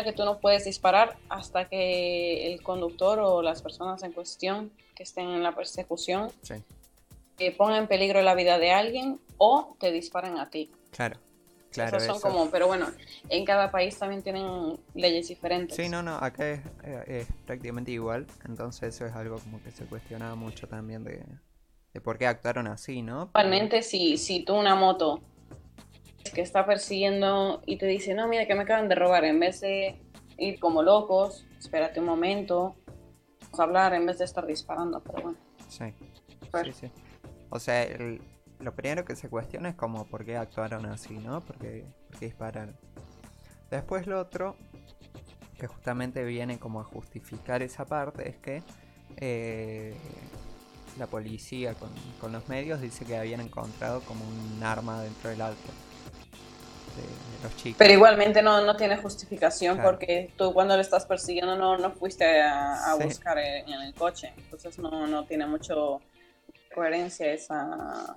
que 0.05 0.12
tú 0.12 0.24
no 0.24 0.38
puedes 0.38 0.64
disparar 0.64 1.16
hasta 1.29 1.68
que 1.68 2.53
el 2.53 2.62
conductor 2.62 3.18
o 3.18 3.42
las 3.42 3.62
personas 3.62 4.03
en 4.03 4.12
cuestión 4.12 4.70
que 4.94 5.03
estén 5.03 5.29
en 5.29 5.42
la 5.42 5.55
persecución 5.55 6.31
sí. 6.42 6.55
pongan 7.57 7.83
en 7.83 7.87
peligro 7.88 8.22
la 8.22 8.35
vida 8.35 8.59
de 8.59 8.72
alguien 8.72 9.20
o 9.38 9.76
te 9.79 9.92
disparen 9.92 10.38
a 10.38 10.50
ti. 10.50 10.70
Claro. 10.90 11.18
Claro, 11.70 11.98
Esos 11.98 12.20
son 12.20 12.33
como, 12.33 12.50
pero 12.50 12.66
bueno, 12.66 12.88
en 13.29 13.44
cada 13.44 13.70
país 13.70 13.96
también 13.96 14.22
tienen 14.22 14.76
leyes 14.94 15.29
diferentes. 15.29 15.76
Sí, 15.76 15.88
no, 15.88 16.03
no, 16.03 16.16
acá 16.16 16.50
es, 16.50 16.61
eh, 16.83 17.26
prácticamente 17.46 17.92
igual, 17.92 18.26
entonces 18.48 18.92
eso 18.92 19.07
es 19.07 19.12
algo 19.14 19.38
como 19.38 19.62
que 19.62 19.70
se 19.70 19.85
cuestionaba 19.85 20.35
mucho 20.35 20.66
también 20.66 21.05
de, 21.05 21.22
por 22.03 22.18
qué 22.18 22.26
actuaron 22.26 22.66
así, 22.66 23.03
¿no? 23.03 23.29
Igualmente, 23.33 23.85
si, 23.85 24.18
si 24.18 24.42
tú 24.42 24.57
una 24.57 24.74
moto 24.74 25.20
que 26.33 26.40
está 26.40 26.66
persiguiendo 26.66 27.62
y 27.66 27.79
te 27.79 27.87
dice, 27.87 28.14
no, 28.14 28.29
mira 28.29 28.47
que 28.47 28.55
me 28.55 28.62
acaban 28.62 28.88
de 28.88 28.95
robar, 28.95 29.25
en 29.25 29.40
vez 29.40 29.61
de 29.61 30.01
ir 30.38 30.59
como 30.59 30.83
locos, 30.83 31.47
espérate 31.59 32.01
un 32.01 32.07
momento, 32.07 32.77
vamos 33.43 33.61
a 33.61 33.62
hablar 33.62 33.95
en 33.95 34.07
vez 34.07 34.19
de 34.19 34.25
estar 34.25 34.47
disparando, 34.47 35.01
pero 35.01 35.23
bueno. 35.23 35.38
Sí, 35.69 35.93
sí, 36.64 36.73
sí. 36.73 36.90
O 37.51 37.59
sea, 37.59 37.87
lo 38.59 38.75
primero 38.75 39.05
que 39.05 39.16
se 39.16 39.29
cuestiona 39.29 39.71
es 39.71 39.75
como 39.75 40.07
por 40.07 40.25
qué 40.25 40.37
actuaron 40.37 40.87
así, 40.87 41.14
¿no? 41.14 41.40
¿Por 41.40 41.59
qué, 41.59 41.85
dispararon? 42.21 42.77
Después 43.71 44.07
lo 44.07 44.21
otro, 44.21 44.57
que 45.59 45.66
justamente 45.66 46.25
viene 46.25 46.59
como 46.59 46.81
a 46.81 46.85
justificar 46.85 47.62
esa 47.62 47.85
parte, 47.85 48.29
es 48.29 48.37
que 48.38 48.62
eh, 49.16 49.95
la 50.99 51.07
policía 51.07 51.75
con, 51.75 51.90
con, 52.21 52.33
los 52.33 52.49
medios 52.49 52.81
dice 52.81 53.05
que 53.05 53.16
habían 53.16 53.40
encontrado 53.40 54.01
como 54.01 54.25
un 54.25 54.62
arma 54.62 55.03
dentro 55.03 55.31
del 55.31 55.40
auto 55.43 55.71
de, 56.96 57.42
los 57.42 57.57
chicos. 57.57 57.79
Pero 57.79 57.92
igualmente 57.92 58.42
no, 58.42 58.64
no 58.64 58.76
tiene 58.76 58.96
justificación 58.96 59.81
porque 59.83 60.31
tú 60.37 60.53
cuando 60.53 60.76
le 60.76 60.83
estás 60.83 61.07
persiguiendo 61.07 61.57
no, 61.57 61.79
no 61.79 61.90
fuiste 61.90 62.42
a, 62.42 62.94
buscar 63.00 63.38
en, 63.38 63.68
el 63.68 63.94
coche, 63.94 64.33
entonces 64.37 64.79
no, 64.79 65.07
no 65.07 65.24
tiene 65.24 65.46
mucho 65.46 66.00
coherencia 66.74 67.33
esa 67.33 68.16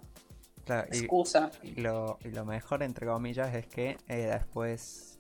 excusa. 0.68 1.52
Y, 1.62 1.82
lo, 1.82 2.18
y, 2.24 2.30
lo, 2.30 2.46
mejor, 2.46 2.84
entre 2.84 3.08
comillas, 3.08 3.54
es 3.56 3.66
que 3.68 3.98
eh, 4.08 4.30
después, 4.32 5.20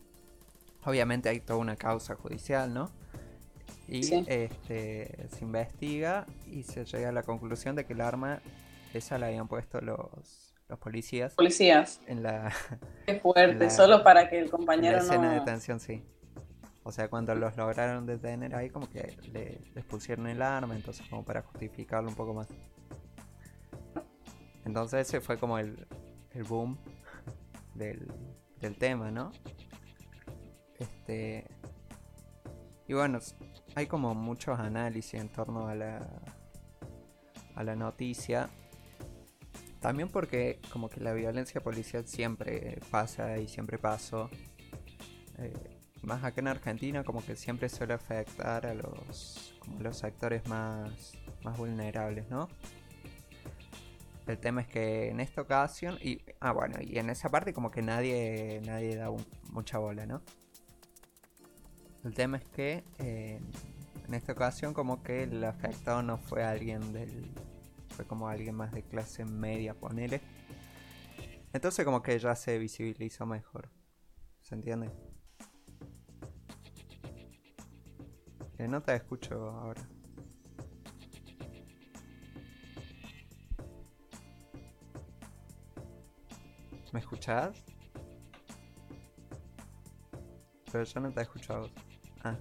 obviamente 0.85 1.29
hay 1.29 1.39
toda 1.39 1.59
una 1.59 1.75
causa 1.75 2.15
judicial, 2.15 2.73
¿no? 2.73 2.91
Y 3.87 3.99
este, 4.27 5.27
se 5.29 5.39
investiga 5.41 6.25
y 6.47 6.63
se 6.63 6.85
llega 6.85 7.09
a 7.09 7.11
la 7.11 7.23
conclusión 7.23 7.75
de 7.75 7.85
que 7.85 7.93
el 7.93 8.01
arma 8.01 8.41
esa 8.93 9.17
la 9.17 9.27
habían 9.27 9.47
puesto 9.47 9.81
los, 9.81 10.52
los 10.73 10.79
policías. 10.79 11.36
Policías. 11.36 12.01
En 12.07 12.23
la. 12.23 12.51
Qué 13.05 13.19
fuerte, 13.19 13.69
solo 13.69 14.03
para 14.03 14.27
que 14.27 14.39
el 14.39 14.49
compañero 14.49 14.97
en 14.97 15.07
la 15.07 15.13
escena 15.13 15.31
de 15.31 15.39
detención, 15.39 15.79
sí. 15.79 16.03
O 16.81 16.91
sea, 16.91 17.09
cuando 17.09 17.36
los 17.36 17.55
lograron 17.55 18.07
detener 18.07 18.55
ahí, 18.55 18.69
como 18.71 18.89
que 18.89 19.15
le, 19.31 19.62
les 19.75 19.86
pusieron 19.86 20.27
el 20.27 20.41
arma, 20.41 20.75
entonces, 20.75 21.07
como 21.07 21.23
para 21.23 21.43
justificarlo 21.43 22.09
un 22.09 22.15
poco 22.15 22.33
más. 22.33 22.47
Entonces, 24.65 25.07
ese 25.07 25.21
fue 25.21 25.38
como 25.38 25.59
el, 25.59 25.86
el 26.31 26.43
boom 26.43 26.77
del, 27.75 28.12
del 28.59 28.75
tema, 28.75 29.12
¿no? 29.12 29.31
Este. 30.79 31.45
Y 32.88 32.93
bueno, 32.93 33.19
hay 33.75 33.86
como 33.86 34.15
muchos 34.15 34.59
análisis 34.59 35.21
en 35.21 35.29
torno 35.29 35.67
a 35.67 35.75
la, 35.75 35.99
a 37.55 37.63
la 37.63 37.75
noticia. 37.75 38.49
También 39.83 40.07
porque 40.07 40.61
como 40.71 40.89
que 40.89 41.01
la 41.01 41.11
violencia 41.11 41.59
policial 41.59 42.07
siempre 42.07 42.79
pasa 42.89 43.37
y 43.37 43.49
siempre 43.49 43.77
pasó. 43.77 44.29
Eh, 45.39 45.51
más 46.03 46.23
acá 46.23 46.39
en 46.39 46.47
Argentina 46.47 47.03
como 47.03 47.21
que 47.21 47.35
siempre 47.35 47.67
suele 47.67 47.93
afectar 47.93 48.65
a 48.65 48.73
los, 48.73 49.53
los 49.79 49.97
sectores 49.97 50.47
más, 50.47 51.11
más 51.43 51.57
vulnerables, 51.57 52.29
¿no? 52.29 52.47
El 54.25 54.37
tema 54.37 54.61
es 54.61 54.67
que 54.67 55.09
en 55.09 55.19
esta 55.19 55.41
ocasión, 55.41 55.97
y 56.01 56.21
ah 56.39 56.53
bueno, 56.53 56.77
y 56.79 56.97
en 56.97 57.09
esa 57.09 57.27
parte 57.27 57.53
como 57.53 57.69
que 57.69 57.81
nadie, 57.81 58.61
nadie 58.65 58.95
da 58.95 59.09
mucha 59.51 59.79
bola, 59.79 60.05
¿no? 60.05 60.21
El 62.05 62.13
tema 62.13 62.37
es 62.37 62.45
que 62.45 62.85
eh, 62.99 63.41
en 64.07 64.13
esta 64.13 64.31
ocasión 64.31 64.73
como 64.73 65.03
que 65.03 65.23
el 65.23 65.43
afectado 65.43 66.01
no 66.03 66.17
fue 66.17 66.41
alguien 66.41 66.93
del... 66.93 67.33
Fue 67.95 68.06
como 68.06 68.27
alguien 68.27 68.56
más 68.56 68.71
de 68.71 68.84
clase 68.84 69.23
media, 69.23 69.73
ponele. 69.73 70.21
Entonces 71.53 71.86
como 71.86 72.01
que 72.01 72.17
ya 72.17 72.36
se 72.36 72.58
visibilizó 72.58 73.25
mejor. 73.25 73.69
¿Se 74.41 74.56
entiende? 74.56 74.89
Eh, 78.58 78.67
no 78.67 78.82
te 78.82 78.95
escucho 78.95 79.49
ahora. 79.49 79.82
¿Me 86.91 86.99
escuchas? 86.99 87.63
Pero 90.71 90.84
yo 90.84 90.99
no 90.99 91.12
te 91.12 91.19
he 91.19 91.23
escuchado. 91.23 91.69
Ah. 92.23 92.38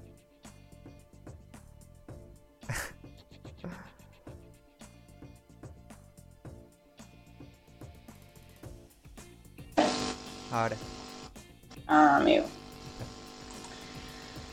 Ahora. 10.53 10.77
Ah, 11.87 12.19
amigo. 12.19 12.45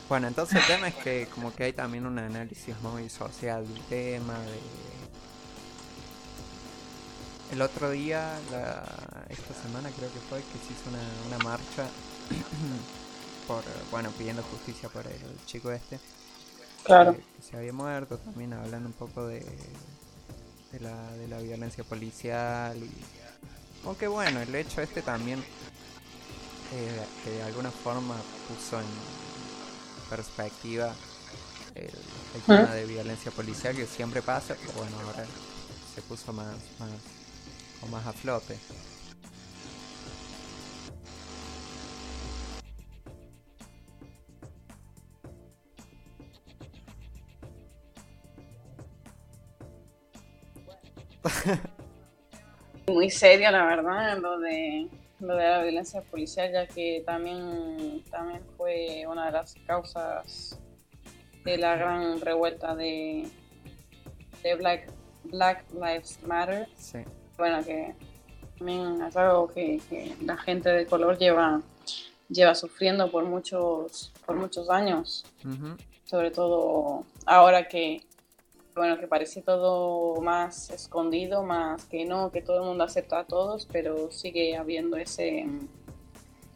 Bueno, 0.08 0.28
entonces 0.28 0.58
el 0.60 0.66
tema 0.66 0.88
es 0.88 0.94
que 0.94 1.28
como 1.34 1.54
que 1.54 1.64
hay 1.64 1.72
también 1.74 2.06
un 2.06 2.18
análisis 2.18 2.74
muy 2.80 3.10
social 3.10 3.68
del 3.68 3.82
tema, 3.84 4.38
de... 4.40 4.58
El 7.52 7.62
otro 7.62 7.90
día, 7.90 8.38
esta 9.28 9.54
semana 9.62 9.90
creo 9.90 10.10
que 10.12 10.20
fue, 10.20 10.38
que 10.38 10.58
se 10.66 10.72
hizo 10.72 10.88
una, 10.88 11.02
una 11.26 11.44
marcha 11.44 11.86
por, 13.46 13.62
bueno, 13.90 14.10
pidiendo 14.16 14.42
justicia 14.42 14.88
por 14.88 15.06
el 15.06 15.46
chico 15.46 15.70
este. 15.70 16.00
Claro. 16.82 17.14
Que, 17.14 17.42
se 17.42 17.56
había 17.56 17.72
muerto, 17.72 18.16
también 18.18 18.52
hablando 18.54 18.88
un 18.88 18.94
poco 18.94 19.26
de, 19.26 19.40
de, 20.72 20.80
la, 20.80 21.12
de 21.12 21.28
la 21.28 21.38
violencia 21.38 21.84
policial. 21.84 22.76
Y, 22.78 22.90
aunque 23.84 24.08
bueno, 24.08 24.40
el 24.40 24.54
hecho 24.54 24.80
este 24.80 25.02
también 25.02 25.44
eh, 26.72 27.06
que 27.24 27.30
de 27.30 27.42
alguna 27.42 27.70
forma 27.70 28.14
puso 28.48 28.78
en 28.78 28.86
perspectiva 30.08 30.94
el, 31.74 31.90
tema 32.46 32.74
de 32.74 32.86
violencia 32.86 33.30
policial 33.32 33.74
que 33.74 33.86
siempre 33.86 34.22
pasa, 34.22 34.56
pero 34.58 34.72
bueno, 34.74 34.96
ahora 35.00 35.24
se 35.94 36.02
puso 36.02 36.32
más, 36.32 36.54
más, 36.78 36.90
o 37.82 37.86
más 37.86 38.06
a 38.06 38.12
flote. 38.12 38.56
Muy 52.86 53.10
serio, 53.10 53.50
la 53.50 53.64
verdad, 53.64 54.18
lo 54.18 54.38
de 54.38 54.88
lo 55.20 55.36
de 55.36 55.48
la 55.48 55.62
violencia 55.62 56.02
policial, 56.02 56.52
ya 56.52 56.66
que 56.66 57.02
también, 57.04 58.02
también 58.10 58.42
fue 58.56 59.04
una 59.06 59.26
de 59.26 59.32
las 59.32 59.54
causas 59.66 60.58
de 61.44 61.58
la 61.58 61.76
gran 61.76 62.20
revuelta 62.20 62.74
de, 62.74 63.28
de 64.42 64.54
Black, 64.54 64.92
Black 65.24 65.64
Lives 65.72 66.18
Matter. 66.26 66.68
Bueno, 67.36 67.64
que 67.64 67.94
también 68.58 69.02
es 69.02 69.16
algo 69.16 69.48
que, 69.48 69.80
la 70.22 70.36
gente 70.36 70.70
de 70.70 70.86
color 70.86 71.18
lleva, 71.18 71.62
lleva 72.28 72.54
sufriendo 72.54 73.10
por 73.10 73.24
muchos, 73.24 74.12
por 74.26 74.36
muchos 74.36 74.68
años. 74.70 75.24
Sobre 76.04 76.30
todo 76.30 77.04
ahora 77.24 77.68
que 77.68 78.02
bueno, 78.80 78.98
que 78.98 79.06
parece 79.06 79.42
todo 79.42 80.22
más 80.22 80.70
escondido, 80.70 81.42
más 81.42 81.84
que 81.84 82.06
no, 82.06 82.32
que 82.32 82.40
todo 82.40 82.60
el 82.60 82.62
mundo 82.62 82.82
acepta 82.82 83.18
a 83.18 83.26
todos, 83.26 83.68
pero 83.70 84.10
sigue 84.10 84.56
habiendo 84.56 84.96
ese, 84.96 85.44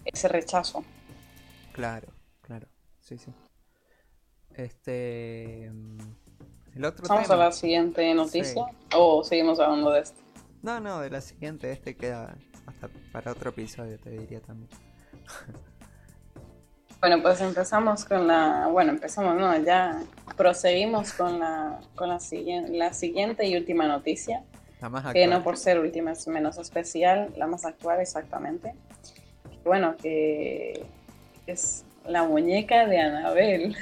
ese 0.06 0.28
rechazo. 0.28 0.82
Claro, 1.72 2.08
claro, 2.40 2.66
sí, 2.98 3.18
sí. 3.18 3.30
Este. 4.54 5.66
El 6.74 6.84
otro 6.86 7.06
¿Vamos 7.06 7.28
a 7.28 7.36
la 7.36 7.52
siguiente 7.52 8.14
noticia 8.14 8.64
o 8.96 9.22
seguimos 9.22 9.60
hablando 9.60 9.90
de 9.90 10.00
esto? 10.00 10.22
No, 10.62 10.80
no, 10.80 11.00
de 11.00 11.10
la 11.10 11.20
siguiente, 11.20 11.70
este 11.72 11.94
queda 11.94 12.38
hasta 12.64 12.88
para 13.12 13.32
otro 13.32 13.50
episodio, 13.50 14.00
te 14.00 14.08
diría 14.08 14.40
también. 14.40 14.70
Bueno, 17.06 17.20
pues 17.20 17.38
empezamos 17.42 18.06
con 18.06 18.26
la, 18.26 18.66
bueno, 18.72 18.92
empezamos, 18.92 19.36
no, 19.36 19.54
ya 19.62 20.00
proseguimos 20.38 21.12
con 21.12 21.38
la, 21.38 21.78
con 21.96 22.08
la, 22.08 22.18
siguiente, 22.18 22.72
la 22.72 22.94
siguiente 22.94 23.46
y 23.46 23.58
última 23.58 23.86
noticia. 23.86 24.42
La 24.80 24.88
más 24.88 25.12
que 25.12 25.26
no 25.26 25.44
por 25.44 25.58
ser 25.58 25.78
última 25.78 26.12
es 26.12 26.26
menos 26.28 26.56
especial, 26.56 27.28
la 27.36 27.46
más 27.46 27.66
actual 27.66 28.00
exactamente. 28.00 28.72
Bueno, 29.66 29.96
que 29.98 30.86
es 31.46 31.84
la 32.06 32.22
muñeca 32.22 32.86
de 32.86 32.98
Anabel. 32.98 33.76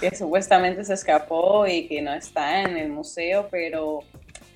que 0.00 0.14
supuestamente 0.14 0.84
se 0.84 0.92
escapó 0.92 1.66
y 1.66 1.88
que 1.88 2.02
no 2.02 2.12
está 2.12 2.60
en 2.60 2.76
el 2.76 2.90
museo, 2.90 3.48
pero 3.50 4.00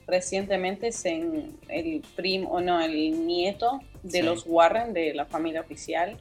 recientemente 0.07 0.93
se, 0.93 1.23
el 1.69 2.03
primo, 2.17 2.61
no, 2.61 2.83
el 2.83 3.27
nieto 3.27 3.81
de 4.03 4.23
los 4.23 4.45
Warren, 4.47 4.93
de 4.93 5.15
la 5.15 5.25
familia 5.25 5.63
oficial, 5.63 6.19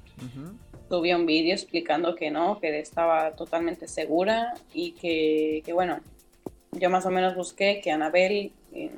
subió 0.89 1.17
un 1.17 1.25
vídeo 1.25 1.53
explicando 1.53 2.15
que 2.15 2.31
no, 2.31 2.59
que 2.59 2.79
estaba 2.79 3.31
totalmente 3.31 3.87
segura 3.87 4.53
y 4.73 4.91
que, 4.91 5.63
bueno, 5.73 5.99
yo 6.71 6.89
más 6.89 7.05
o 7.05 7.11
menos 7.11 7.35
busqué 7.35 7.81
que 7.81 7.91
Annabelle 7.91 8.51
eh, 8.73 8.91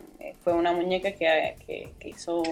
fue 0.43 0.53
una 0.53 0.71
muñeca 0.73 1.11
que, 1.11 1.91
hizo 2.03 2.43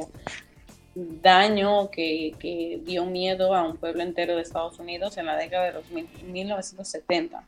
daño, 0.95 1.89
que, 1.91 2.81
dio 2.83 3.05
miedo 3.05 3.53
a 3.53 3.63
un 3.63 3.77
pueblo 3.77 4.03
entero 4.03 4.35
de 4.35 4.41
Estados 4.41 4.79
Unidos 4.79 5.17
en 5.17 5.25
la 5.25 5.35
década 5.35 5.65
de 5.65 5.73
los 5.73 5.89
1970. 5.91 7.43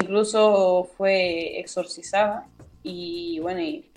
Incluso 0.00 0.88
fue 0.96 1.58
exorcizada 1.58 2.46
y 2.82 3.40
bueno, 3.40 3.60
y, 3.60 3.90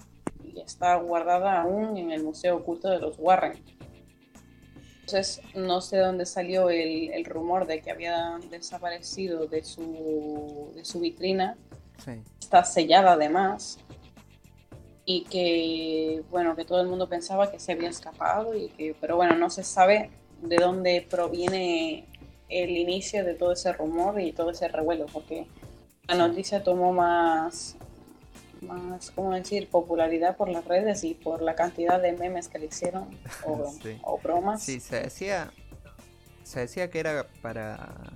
está 0.66 0.96
guardada 0.96 1.62
aún 1.62 1.98
en 1.98 2.12
el 2.12 2.24
Museo 2.24 2.58
Oculto 2.58 2.90
de 2.90 3.00
los 3.00 3.16
Warren. 3.18 3.54
Entonces, 5.14 5.42
no 5.56 5.82
sé 5.82 5.98
dónde 5.98 6.26
salió 6.26 6.70
el, 6.70 7.26
rumor 7.26 7.68
de 7.68 7.82
que 7.82 7.92
había 7.92 8.40
desaparecido 8.50 9.46
de 9.46 9.62
su, 9.62 10.72
de 10.74 10.86
su 10.86 11.02
vitrina. 11.02 11.58
Está 12.40 12.64
sellada 12.64 13.12
además. 13.14 13.78
Y 15.04 15.26
que, 15.26 16.24
bueno, 16.30 16.56
que 16.56 16.64
todo 16.64 16.80
el 16.80 16.88
mundo 16.88 17.10
pensaba 17.10 17.52
que 17.52 17.60
se 17.60 17.74
había 17.74 17.90
escapado. 17.90 18.56
Y 18.56 18.70
que, 18.70 18.96
pero 19.02 19.18
bueno, 19.18 19.36
no 19.36 19.50
se 19.50 19.66
sabe 19.66 20.12
de 20.42 20.56
dónde 20.56 21.06
proviene 21.10 22.08
el 22.48 22.70
inicio 22.70 23.26
de 23.26 23.34
todo 23.34 23.52
ese 23.52 23.74
rumor 23.74 24.18
y 24.22 24.32
todo 24.32 24.52
ese 24.52 24.70
revuelo. 24.70 25.08
Porque 25.08 25.46
la 26.08 26.16
noticia 26.16 26.64
tomó 26.64 26.94
más, 26.94 27.76
más, 28.62 29.12
¿cómo 29.12 29.34
decir?, 29.34 29.70
popularidad 29.70 30.38
por 30.38 30.50
las 30.50 30.66
redes 30.66 31.04
y 31.04 31.14
por 31.14 31.42
la 31.42 31.56
cantidad 31.56 32.02
de 32.02 32.14
memes 32.14 32.48
que 32.48 32.60
le 32.60 32.68
hicieron 32.68 33.10
o, 34.04 34.20
bromas. 34.20 34.64
Sí, 34.64 34.80
se 34.80 35.02
decía, 35.02 35.52
se 36.44 36.62
decía 36.62 36.90
que 36.90 37.00
era 37.00 37.28
para, 37.42 38.14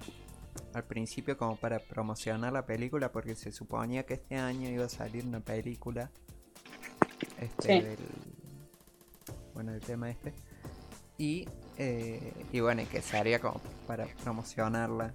al 0.73 0.83
principio 0.83 1.37
como 1.37 1.55
para 1.55 1.79
promocionar 1.79 2.53
la 2.53 2.65
película 2.65 3.11
porque 3.11 3.35
se 3.35 3.51
suponía 3.51 4.05
que 4.05 4.15
este 4.15 4.35
año 4.35 4.69
iba 4.69 4.85
a 4.85 4.89
salir 4.89 5.25
una 5.25 5.39
película, 5.39 6.11
este, 7.39 7.81
del, 7.81 7.97
bueno, 9.53 9.73
el 9.73 9.81
tema 9.81 10.09
este, 10.09 10.33
y, 11.17 11.47
eh, 11.77 12.33
y 12.51 12.59
bueno, 12.59 12.83
que 12.91 13.01
sería 13.01 13.39
como 13.39 13.61
para 13.87 14.05
promocionarla. 14.23 15.13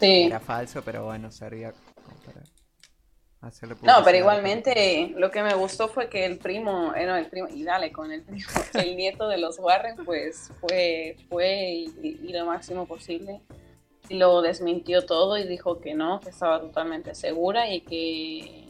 Era 0.00 0.38
falso, 0.38 0.82
pero 0.84 1.04
bueno, 1.04 1.32
servía 1.32 1.72
no, 3.40 4.02
pero 4.04 4.18
igualmente 4.18 5.14
lo 5.16 5.30
que 5.30 5.44
me 5.44 5.54
gustó 5.54 5.86
fue 5.86 6.08
que 6.08 6.24
el 6.26 6.38
primo, 6.38 6.92
eh, 6.94 7.06
no, 7.06 7.14
el 7.16 7.26
primo, 7.26 7.46
y 7.48 7.62
dale 7.62 7.92
con 7.92 8.10
el 8.10 8.22
primo, 8.22 8.48
el 8.74 8.96
nieto 8.96 9.28
de 9.28 9.38
los 9.38 9.60
Warren, 9.60 9.94
pues 10.04 10.50
fue, 10.60 11.16
fue 11.28 11.86
y, 12.02 12.32
lo 12.32 12.46
máximo 12.46 12.86
posible. 12.86 13.40
Lo 14.10 14.42
desmintió 14.42 15.06
todo 15.06 15.38
y 15.38 15.46
dijo 15.46 15.80
que 15.80 15.94
no, 15.94 16.18
que 16.20 16.30
estaba 16.30 16.60
totalmente 16.60 17.14
segura 17.14 17.72
y 17.72 17.82
que, 17.82 18.66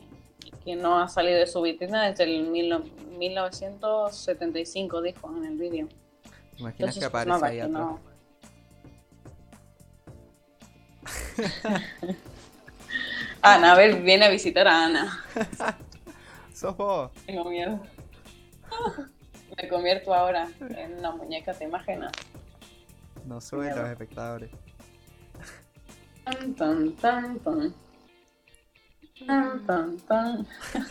que 0.64 0.77
no 0.77 1.01
ha 1.01 1.09
salido 1.09 1.39
de 1.39 1.47
su 1.47 1.62
vitrina 1.62 2.11
desde 2.11 2.25
el 2.25 2.43
mil, 2.49 2.75
1975, 3.16 5.01
dijo 5.01 5.35
en 5.35 5.45
el 5.47 5.57
vídeo. 5.57 5.89
Imaginas 6.59 6.95
que 6.95 7.09
pues, 7.09 7.27
aparece 7.27 7.47
ahí 7.47 7.61
atrás. 7.61 8.01
Ana, 13.43 13.72
a 13.72 13.76
ver, 13.76 14.03
viene 14.03 14.26
a 14.26 14.30
visitar 14.30 14.66
a 14.66 14.86
Ana. 14.86 15.24
¿Sos 16.55 16.76
vos? 16.76 17.12
Tengo 17.26 17.45
miedo. 17.45 17.80
Me 19.57 19.68
convierto 19.68 20.12
ahora 20.14 20.49
en 20.61 20.99
una 20.99 21.12
muñeca, 21.12 21.55
¿te 21.55 21.64
imaginas? 21.64 22.12
No 23.24 23.41
suben 23.41 23.74
los 23.76 23.89
espectadores. 23.89 24.51
Tan, 26.24 26.55
tan, 26.55 26.93
tan, 26.93 27.39
tan. 27.41 27.74
Tan, 29.26 29.66
tan, 29.66 29.99
tan. 30.01 30.47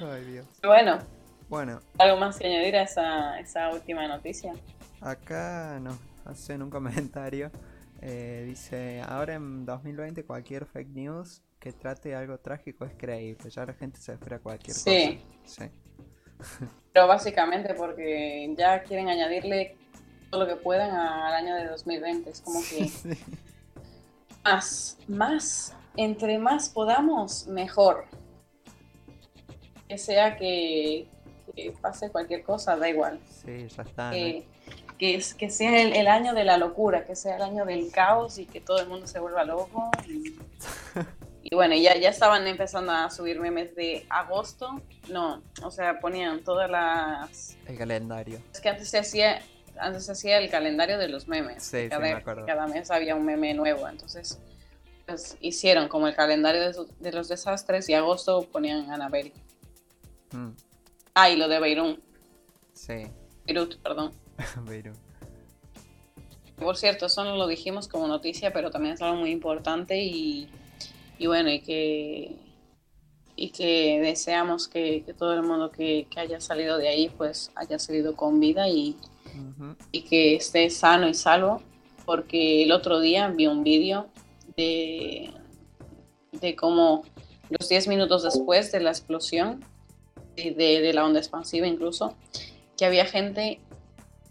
Ay, 0.00 0.24
Dios. 0.24 0.46
Bueno. 0.62 0.98
Bueno. 1.48 1.80
¿Algo 1.98 2.16
más 2.18 2.38
que 2.38 2.46
añadir 2.46 2.76
a 2.76 2.82
esa, 2.82 3.40
esa 3.40 3.70
última 3.70 4.06
noticia? 4.06 4.54
Acá 5.00 5.80
nos 5.80 5.96
hacen 6.24 6.62
un 6.62 6.70
comentario 6.70 7.50
eh, 8.04 8.44
dice, 8.46 9.00
ahora 9.00 9.34
en 9.34 9.64
2020 9.64 10.24
cualquier 10.24 10.66
fake 10.66 10.88
news 10.88 11.40
que 11.60 11.72
trate 11.72 12.16
algo 12.16 12.36
trágico 12.38 12.84
es 12.84 12.94
creíble. 12.94 13.48
Ya 13.48 13.64
la 13.64 13.74
gente 13.74 14.00
se 14.00 14.14
espera 14.14 14.40
cualquier 14.40 14.74
cosa. 14.74 14.90
Sí. 15.44 15.70
Pero 16.92 17.06
básicamente 17.06 17.74
porque 17.74 18.52
ya 18.58 18.82
quieren 18.82 19.08
añadirle 19.08 19.76
todo 20.30 20.44
lo 20.44 20.48
que 20.48 20.56
puedan 20.56 20.90
al 20.90 21.32
año 21.32 21.54
de 21.54 21.68
2020. 21.68 22.30
Es 22.30 22.40
como 22.40 22.60
que 22.62 22.90
más, 24.44 24.98
más, 25.06 25.76
entre 25.96 26.38
más 26.40 26.68
podamos, 26.70 27.46
mejor. 27.46 28.06
Que 29.88 29.96
sea 29.96 30.36
que, 30.36 31.06
pase 31.80 32.10
cualquier 32.10 32.42
cosa, 32.42 32.76
da 32.76 32.88
igual. 32.88 33.20
Sí, 33.28 33.68
ya 33.68 33.82
está. 33.82 34.16
Eh, 34.16 34.44
que, 35.02 35.20
que 35.36 35.50
sea 35.50 35.82
el, 35.82 36.06
año 36.06 36.32
de 36.32 36.44
la 36.44 36.58
locura, 36.58 37.04
que 37.04 37.16
sea 37.16 37.34
el 37.34 37.42
año 37.42 37.64
del 37.64 37.90
caos 37.90 38.38
y 38.38 38.46
que 38.46 38.60
todo 38.60 38.78
el 38.78 38.86
mundo 38.86 39.08
se 39.08 39.18
vuelva 39.18 39.42
loco. 39.42 39.90
Y, 41.42 41.56
bueno, 41.56 41.74
ya, 41.74 41.96
ya 41.96 42.10
estaban 42.10 42.46
empezando 42.46 42.92
a 42.92 43.10
subir 43.10 43.40
memes 43.40 43.74
de 43.74 44.06
agosto. 44.08 44.80
No, 45.08 45.42
o 45.64 45.72
sea, 45.72 45.98
ponían 45.98 46.44
todas 46.44 46.70
las... 46.70 47.56
El 47.66 47.76
calendario. 47.76 48.38
Es 48.52 48.60
que 48.60 48.68
antes 48.68 48.90
se 48.90 49.00
hacía, 49.00 49.42
antes 49.76 50.06
se 50.06 50.12
hacía 50.12 50.38
el 50.38 50.48
calendario 50.48 50.98
de 50.98 51.08
los 51.08 51.26
memes. 51.26 51.64
Sí, 51.64 51.88
cada, 51.88 52.06
sí, 52.06 52.12
me 52.12 52.20
acuerdo. 52.20 52.46
cada 52.46 52.68
mes 52.68 52.92
había 52.92 53.16
un 53.16 53.24
meme 53.24 53.54
nuevo, 53.54 53.88
entonces 53.88 54.38
pues, 55.04 55.36
hicieron 55.40 55.88
como 55.88 56.06
el 56.06 56.14
calendario 56.14 56.72
de, 57.00 57.12
los 57.12 57.28
desastres 57.28 57.88
y 57.88 57.94
agosto 57.94 58.46
ponían 58.52 58.88
Anabel. 58.92 59.32
Mm. 60.30 60.50
Ah, 61.14 61.28
y 61.28 61.34
lo 61.34 61.48
de 61.48 61.58
Beirún. 61.58 62.00
Sí. 62.72 63.08
Beirut, 63.44 63.82
perdón. 63.82 64.21
Por 66.56 66.76
cierto, 66.76 67.06
eso 67.06 67.24
no 67.24 67.36
lo 67.36 67.46
dijimos 67.48 67.88
como 67.88 68.06
noticia, 68.06 68.52
pero 68.52 68.70
también 68.70 68.94
es 68.94 69.02
algo 69.02 69.16
muy 69.16 69.30
importante 69.30 70.02
y, 70.02 70.48
bueno, 71.20 71.50
y 71.50 71.60
que, 71.60 72.36
y 73.34 73.50
que 73.50 74.00
deseamos 74.00 74.68
que, 74.68 75.04
todo 75.18 75.34
el 75.34 75.42
mundo 75.42 75.72
que, 75.72 76.06
haya 76.16 76.40
salido 76.40 76.78
de 76.78 76.88
ahí 76.88 77.08
pues 77.08 77.50
haya 77.56 77.78
salido 77.78 78.14
con 78.14 78.38
vida 78.38 78.68
y, 78.68 78.96
y 79.90 80.02
que 80.02 80.36
esté 80.36 80.70
sano 80.70 81.08
y 81.08 81.14
salvo, 81.14 81.62
porque 82.04 82.62
el 82.62 82.72
otro 82.72 83.00
día 83.00 83.28
vi 83.28 83.46
un 83.48 83.64
vídeo 83.64 84.06
de, 84.56 85.32
de 86.32 86.54
cómo 86.54 87.02
los 87.48 87.68
10 87.68 87.88
minutos 87.88 88.22
después 88.22 88.70
de 88.72 88.80
la 88.80 88.90
explosión, 88.90 89.64
de, 90.36 90.54
de 90.54 90.92
la 90.92 91.04
onda 91.04 91.18
expansiva 91.18 91.66
incluso, 91.66 92.14
que 92.76 92.86
había 92.86 93.04
gente 93.04 93.60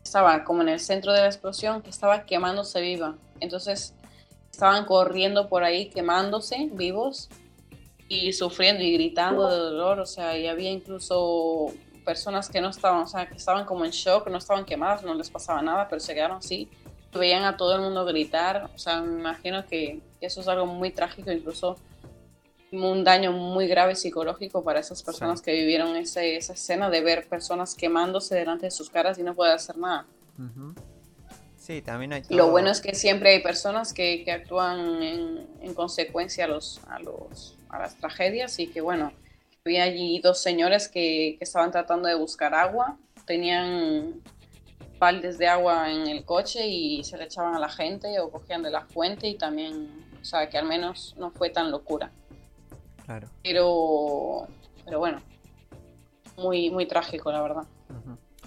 estaba 0.04 0.44
como 0.44 0.62
en 0.62 0.70
el 0.70 0.80
centro 0.80 1.14
de 1.14 1.22
la 1.22 1.28
explosión 1.28 1.82
que 1.82 1.90
estaba 1.90 2.26
quemándose 2.26 2.82
viva. 2.82 3.16
Entonces 3.40 3.94
estaban 4.52 4.86
corriendo 4.86 5.48
por 5.48 5.64
ahí 5.64 5.90
quemándose 5.90 6.70
vivos 6.74 7.30
y 8.08 8.34
sufriendo 8.34 8.84
y 8.84 8.94
gritando 8.94 9.50
de 9.50 9.58
dolor. 9.58 10.00
O 10.00 10.06
sea, 10.06 10.38
y 10.38 10.48
había 10.48 10.70
incluso 10.70 11.74
personas 12.06 12.50
que 12.50 12.62
no 12.62 12.70
estaban, 12.70 13.02
o 13.02 13.08
sea, 13.08 13.28
que 13.28 13.36
estaban 13.36 13.66
como 13.66 13.86
en 13.86 13.92
shock, 13.92 14.28
no 14.28 14.38
estaban 14.38 14.66
quemadas, 14.66 15.04
no 15.04 15.14
les 15.14 15.30
pasaba 15.30 15.62
nada, 15.62 15.88
pero 15.88 16.00
se 16.00 16.14
quedaron 16.14 16.38
así. 16.38 16.70
Veían 17.14 17.44
a 17.44 17.58
todo 17.58 17.76
el 17.76 17.82
mundo 17.82 18.06
gritar. 18.06 18.70
O 18.76 18.78
sea, 18.78 19.02
me 19.02 19.20
imagino 19.20 19.66
que 19.66 20.02
eso 20.20 20.42
es 20.42 20.48
algo 20.48 20.66
muy 20.66 20.92
trágico, 20.92 21.32
incluso 21.32 21.78
un 22.72 23.04
daño 23.04 23.32
muy 23.34 23.68
grave 23.68 23.96
psicológico 23.96 24.64
para 24.64 24.80
esas 24.80 25.04
personas 25.04 25.42
que 25.42 25.52
vivieron 25.52 25.96
ese, 25.96 26.38
esa 26.38 26.54
escena 26.54 26.90
de 26.90 27.02
ver 27.02 27.28
personas 27.28 27.76
quemándose 27.76 28.36
delante 28.36 28.68
de 28.68 28.72
sus 28.72 28.90
caras 28.90 29.20
y 29.20 29.24
no 29.24 29.36
poder 29.36 29.54
hacer 29.54 29.78
nada. 29.78 30.06
Sí, 31.58 31.82
también 31.82 32.14
hay 32.14 32.24
Lo 32.30 32.50
bueno 32.50 32.70
es 32.70 32.82
que 32.82 32.96
siempre 32.96 33.32
hay 33.32 33.44
personas 33.44 33.94
que, 33.94 34.24
que 34.24 34.32
actúan 34.32 35.04
en, 35.04 35.48
en, 35.62 35.74
consecuencia 35.74 36.46
a, 36.46 36.48
los, 36.48 36.82
a, 36.88 37.00
los, 37.00 37.58
a 37.70 37.80
las 37.80 37.96
tragedias 37.98 38.58
y 38.60 38.68
que 38.68 38.82
bueno, 38.82 39.12
había 39.66 39.84
allí 39.84 40.20
dos 40.20 40.42
señores 40.42 40.88
que, 40.88 41.36
que 41.38 41.44
estaban 41.44 41.72
tratando 41.72 42.08
de 42.08 42.16
buscar 42.16 42.56
agua, 42.56 42.98
tenían 43.26 44.22
baldes 44.98 45.38
de 45.38 45.48
agua 45.48 45.92
en 45.92 46.08
el 46.08 46.24
coche 46.26 46.68
y 46.68 47.04
se 47.04 47.18
le 47.18 47.26
echaban 47.26 47.54
a 47.54 47.60
la 47.60 47.70
gente 47.70 48.20
o 48.20 48.32
cogían 48.32 48.64
de 48.64 48.72
la 48.72 48.86
fuente 48.86 49.28
y 49.28 49.36
también, 49.36 49.90
o 50.22 50.26
sea, 50.26 50.50
que 50.50 50.58
al 50.58 50.66
menos 50.66 51.16
no 51.18 51.32
fue 51.32 51.50
tan 51.50 51.70
locura. 51.70 52.12
Pero, 53.44 54.48
pero 54.86 55.00
bueno, 55.00 55.22
muy, 56.38 56.70
muy 56.70 56.86
trágico, 56.88 57.32
la 57.32 57.42
verdad. 57.42 57.64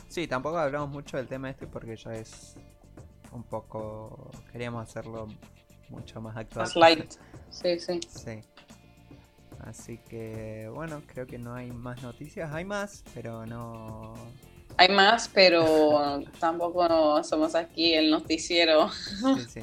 Sí, 0.09 0.27
tampoco 0.27 0.59
hablamos 0.59 0.91
mucho 0.91 1.17
del 1.17 1.27
tema 1.27 1.51
este 1.51 1.67
porque 1.67 1.97
ya 1.97 2.15
es 2.15 2.57
un 3.33 3.43
poco. 3.43 4.31
Queríamos 4.53 4.89
hacerlo 4.89 5.27
mucho 5.89 6.21
más 6.21 6.37
actual. 6.37 6.67
Más 6.67 6.77
light. 6.77 7.13
Sí, 7.51 7.79
sí. 7.79 8.01
Sí. 8.09 8.41
Así 9.61 9.99
que 9.99 10.71
bueno, 10.73 11.03
creo 11.07 11.27
que 11.27 11.39
no 11.39 11.55
hay 11.55 11.71
más 11.71 12.03
noticias. 12.03 12.53
Hay 12.53 12.65
más, 12.65 13.03
pero 13.15 13.47
no. 13.47 14.15
Hay 14.77 14.89
más, 14.89 15.29
pero 15.29 16.23
tampoco 16.39 17.23
somos 17.25 17.55
aquí 17.55 17.95
el 17.95 18.11
noticiero. 18.11 18.91
Sí, 18.91 19.45
sí. 19.49 19.61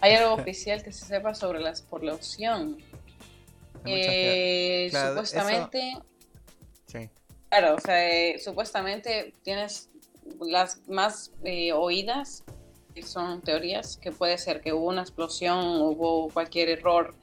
¿Hay 0.00 0.14
algo 0.14 0.34
oficial 0.42 0.82
que 0.82 0.92
se 0.92 1.04
sepa 1.06 1.34
sobre 1.34 1.60
la 1.60 1.70
explosión? 1.70 2.78
Eh, 3.84 4.88
Claro, 4.90 5.08
supuestamente, 5.10 5.98
Sí, 6.86 7.10
claro, 7.48 7.74
o 7.76 7.80
sea, 7.80 8.08
eh, 8.10 8.38
supuestamente 8.38 9.32
tienes 9.42 9.88
las 10.40 10.86
más 10.88 11.32
eh, 11.44 11.72
oídas, 11.72 12.44
que 12.94 13.02
son 13.02 13.42
teorías, 13.42 13.96
que 13.98 14.10
puede 14.10 14.36
ser 14.38 14.60
que 14.60 14.72
hubo 14.72 14.86
una 14.88 15.02
explosión, 15.02 15.80
hubo 15.82 16.28
cualquier 16.30 16.68
error 16.70 17.14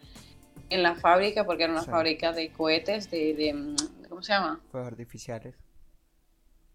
en 0.69 0.81
la 0.83 0.95
fábrica, 0.95 1.45
porque 1.45 1.63
era 1.63 1.73
una 1.73 1.83
Sí. 1.83 1.89
fábrica 1.91 2.31
de 2.31 2.51
cohetes, 2.51 3.09
de, 3.11 3.33
de, 3.33 3.53
mm, 3.53 3.75
¿cómo 4.09 4.21
se 4.23 4.33
llama? 4.33 4.59
fuegos 4.71 4.87
artificiales. 4.91 5.55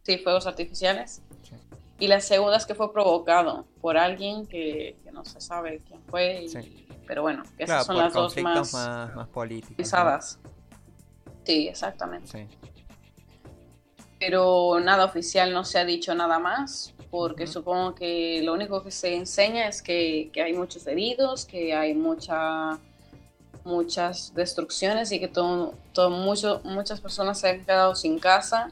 Sí, 0.02 0.18
fuegos 0.18 0.46
artificiales. 0.46 1.22
Sí. 1.42 1.56
Y 2.00 2.08
la 2.08 2.20
segunda 2.20 2.56
es 2.56 2.64
que 2.66 2.74
fue 2.74 2.92
provocado 2.92 3.66
por 3.82 3.96
alguien 3.98 4.46
que, 4.46 4.96
que 5.04 5.12
no 5.12 5.24
se 5.24 5.40
sabe 5.40 5.82
quién 5.86 6.00
fue, 6.10 6.44
y- 6.44 6.48
Sí. 6.48 6.88
pero 7.06 7.20
bueno, 7.22 7.42
que 7.58 7.66
Claro, 7.66 7.82
esas 7.82 7.86
son 7.86 7.98
las 7.98 8.12
dos 8.14 8.36
más 8.38 8.72
más, 8.72 9.14
más 9.14 9.28
pesadas. 9.76 10.38
Sí, 11.44 11.68
exactamente. 11.68 12.26
Sí, 12.26 12.46
Pero 14.18 14.80
nada 14.80 15.04
oficial, 15.04 15.52
no 15.52 15.64
se 15.64 15.78
ha 15.78 15.84
dicho 15.84 16.14
nada 16.14 16.38
más, 16.38 16.94
porque 17.10 17.46
supongo 17.46 17.94
que 17.94 18.40
lo 18.42 18.52
único 18.54 18.82
que 18.82 18.90
se 18.90 19.14
enseña 19.14 19.66
es 19.68 19.82
que, 19.82 20.30
que 20.32 20.42
hay 20.42 20.52
muchos 20.52 20.86
heridos, 20.86 21.44
que 21.44 21.74
hay 21.74 21.94
mucha, 21.94 22.78
muchas 23.64 24.32
destrucciones 24.34 25.10
y 25.12 25.20
que 25.20 25.28
todo, 25.28 25.74
todo 25.92 26.08
mucho, 26.10 26.60
muchas 26.64 27.00
personas 27.00 27.40
se 27.40 27.48
han 27.48 27.64
quedado 27.64 27.94
sin 27.94 28.18
casa 28.18 28.70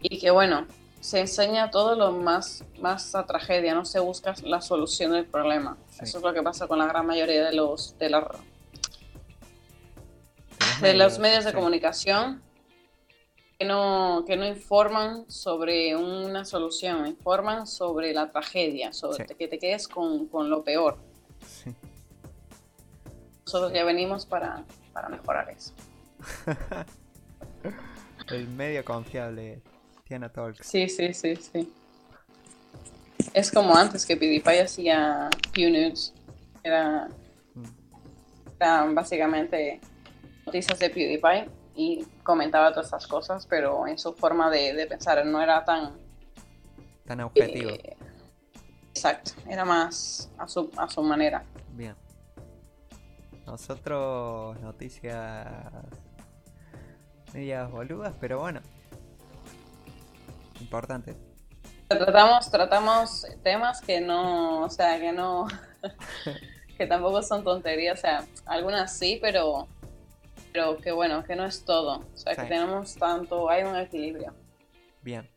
y 0.00 0.18
que 0.18 0.30
bueno, 0.30 0.66
se 1.04 1.20
enseña 1.20 1.70
todo 1.70 1.96
lo 1.96 2.12
más, 2.12 2.64
más 2.80 3.14
a 3.14 3.26
tragedia, 3.26 3.74
no 3.74 3.84
se 3.84 4.00
busca 4.00 4.34
la 4.42 4.62
solución 4.62 5.12
del 5.12 5.26
problema. 5.26 5.76
Sí. 5.90 5.98
Eso 6.04 6.16
es 6.16 6.24
lo 6.24 6.32
que 6.32 6.42
pasa 6.42 6.66
con 6.66 6.78
la 6.78 6.86
gran 6.86 7.04
mayoría 7.06 7.44
de 7.44 7.52
los, 7.54 7.98
de 7.98 8.08
la, 8.08 8.26
De 10.80 10.88
de 10.88 10.94
los 10.94 11.18
medios 11.18 11.44
de 11.44 11.50
sí. 11.50 11.56
comunicación 11.56 12.42
que 13.58 13.66
no, 13.66 14.24
que 14.26 14.34
no 14.38 14.46
informan 14.46 15.30
sobre 15.30 15.94
una 15.94 16.46
solución, 16.46 17.06
informan 17.06 17.66
sobre 17.66 18.14
la 18.14 18.30
tragedia, 18.32 18.94
sobre 18.94 19.28
Sí. 19.28 19.34
que 19.34 19.46
te 19.46 19.58
quedes 19.58 19.86
con, 19.88 20.26
con 20.28 20.48
lo 20.48 20.64
peor. 20.64 20.96
Sí. 21.46 21.74
Nosotros 23.44 23.74
ya 23.74 23.84
venimos 23.84 24.24
para, 24.24 24.64
para 24.94 25.10
mejorar 25.10 25.50
eso. 25.50 25.74
El 28.30 28.48
medio 28.48 28.82
confiable, 28.86 29.60
Tiana 30.14 30.28
Talks. 30.28 30.64
Sí, 30.64 30.88
sí, 30.88 31.12
sí, 31.12 31.34
sí. 31.34 31.72
Es 33.32 33.50
como 33.50 33.74
antes 33.74 34.06
que 34.06 34.16
PewDiePie 34.16 34.62
hacía 34.62 35.28
Pew 35.52 35.68
News. 35.70 36.14
Era, 36.62 37.08
eran 38.60 38.94
básicamente 38.94 39.80
noticias 40.46 40.78
de 40.78 40.88
PewDiePie 40.90 41.50
y 41.74 42.04
comentaba 42.22 42.70
todas 42.70 42.86
estas 42.86 43.08
cosas, 43.08 43.44
pero 43.48 43.88
en 43.88 43.98
su 43.98 44.14
forma 44.14 44.50
de, 44.50 44.72
de 44.74 44.86
pensar 44.86 45.26
no 45.26 45.42
era 45.42 45.64
tan 45.64 45.98
Tan 47.04 47.20
objetivo. 47.20 47.70
Eh, 47.70 47.96
exacto, 48.90 49.32
era 49.48 49.64
más 49.64 50.30
a 50.38 50.46
su, 50.46 50.70
a 50.76 50.88
su 50.88 51.02
manera. 51.02 51.42
Bien. 51.72 51.96
Nosotros 53.46 54.60
noticias 54.60 55.44
medias 57.32 57.68
boludas, 57.68 58.14
pero 58.20 58.38
bueno. 58.38 58.60
Importante. 60.64 61.14
Tratamos, 61.88 62.50
tratamos 62.50 63.26
temas 63.42 63.80
que 63.82 64.00
no, 64.00 64.62
o 64.62 64.70
sea, 64.70 64.98
que 64.98 65.12
no, 65.12 65.46
que 66.78 66.86
tampoco 66.86 67.22
son 67.22 67.44
tonterías, 67.44 67.98
o 67.98 68.00
sea, 68.00 68.24
algunas 68.46 68.96
sí, 68.96 69.18
pero, 69.20 69.68
pero 70.52 70.78
que 70.78 70.90
bueno, 70.90 71.22
que 71.22 71.36
no 71.36 71.44
es 71.44 71.64
todo. 71.64 71.98
O 71.98 72.16
sea, 72.16 72.34
que 72.34 72.44
tenemos 72.44 72.94
tanto, 72.94 73.50
hay 73.50 73.64
un 73.64 73.76
equilibrio. 73.76 74.32
Bien. 75.02 75.28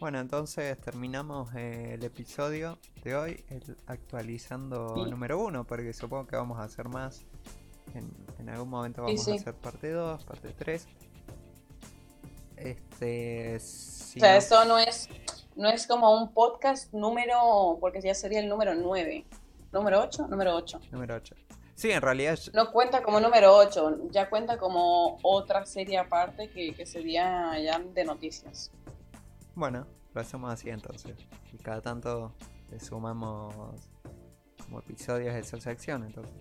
Bueno, 0.00 0.18
entonces 0.18 0.78
terminamos 0.80 1.54
eh, 1.54 1.94
el 1.94 2.04
episodio 2.04 2.78
de 3.04 3.14
hoy, 3.16 3.44
el 3.50 3.76
actualizando 3.86 4.94
Sí. 4.96 5.10
número 5.10 5.38
uno, 5.38 5.64
porque 5.64 5.92
supongo 5.92 6.26
que 6.26 6.36
vamos 6.36 6.58
a 6.58 6.64
hacer 6.64 6.88
más. 6.88 7.22
En, 7.94 8.10
en 8.38 8.48
algún 8.48 8.70
momento 8.70 9.02
vamos 9.02 9.22
sí. 9.22 9.32
a 9.32 9.34
hacer 9.34 9.54
parte 9.54 9.90
2, 9.90 10.24
parte 10.24 10.48
3. 10.56 10.88
Este. 12.64 13.58
si 13.60 14.18
O 14.18 14.20
sea, 14.20 14.32
no- 14.32 14.38
esto 14.38 14.64
no 14.64 14.78
es, 14.78 15.08
no 15.56 15.68
es 15.68 15.86
como 15.86 16.12
un 16.18 16.32
podcast 16.32 16.92
número, 16.92 17.76
porque 17.80 18.00
ya 18.00 18.14
sería 18.14 18.40
el 18.40 18.48
número 18.48 18.74
9. 18.74 19.24
¿Número 19.72 20.00
8? 20.02 20.28
Número 20.28 20.54
8. 20.56 20.80
Número 20.92 21.16
8. 21.16 21.34
Sí, 21.74 21.90
en 21.90 22.00
realidad. 22.00 22.38
No 22.52 22.70
cuenta 22.70 23.02
como 23.02 23.18
número 23.20 23.56
8, 23.56 24.10
ya 24.12 24.30
cuenta 24.30 24.56
como 24.58 25.18
otra 25.22 25.66
serie 25.66 25.98
aparte 25.98 26.48
que, 26.50 26.72
que 26.74 26.86
sería 26.86 27.58
ya 27.58 27.80
de 27.80 28.04
noticias. 28.04 28.70
Bueno, 29.56 29.84
lo 30.14 30.20
hacemos 30.20 30.52
así 30.52 30.70
entonces. 30.70 31.16
Y 31.52 31.58
cada 31.58 31.80
tanto 31.80 32.32
le 32.70 32.78
sumamos 32.78 33.52
como 34.64 34.78
episodios 34.78 35.34
de 35.34 35.40
esa 35.40 35.60
sección, 35.60 36.04
entonces. 36.04 36.32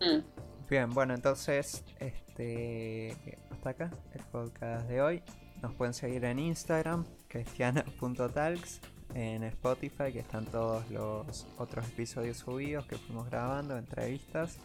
Mm. 0.00 0.49
Bien, 0.70 0.88
bueno, 0.88 1.14
entonces, 1.14 1.82
este 1.98 3.16
hasta 3.50 3.70
acá 3.70 3.90
el 4.14 4.22
podcast 4.26 4.88
de 4.88 5.02
hoy. 5.02 5.20
Nos 5.62 5.74
pueden 5.74 5.92
seguir 5.92 6.24
en 6.24 6.38
Instagram, 6.38 7.04
cristiana.talks, 7.26 8.80
en 9.14 9.42
Spotify, 9.42 10.12
que 10.12 10.20
están 10.20 10.46
todos 10.46 10.88
los 10.88 11.48
otros 11.58 11.88
episodios 11.88 12.36
subidos 12.36 12.86
que 12.86 12.96
fuimos 12.96 13.28
grabando, 13.28 13.76
entrevistas. 13.76 14.58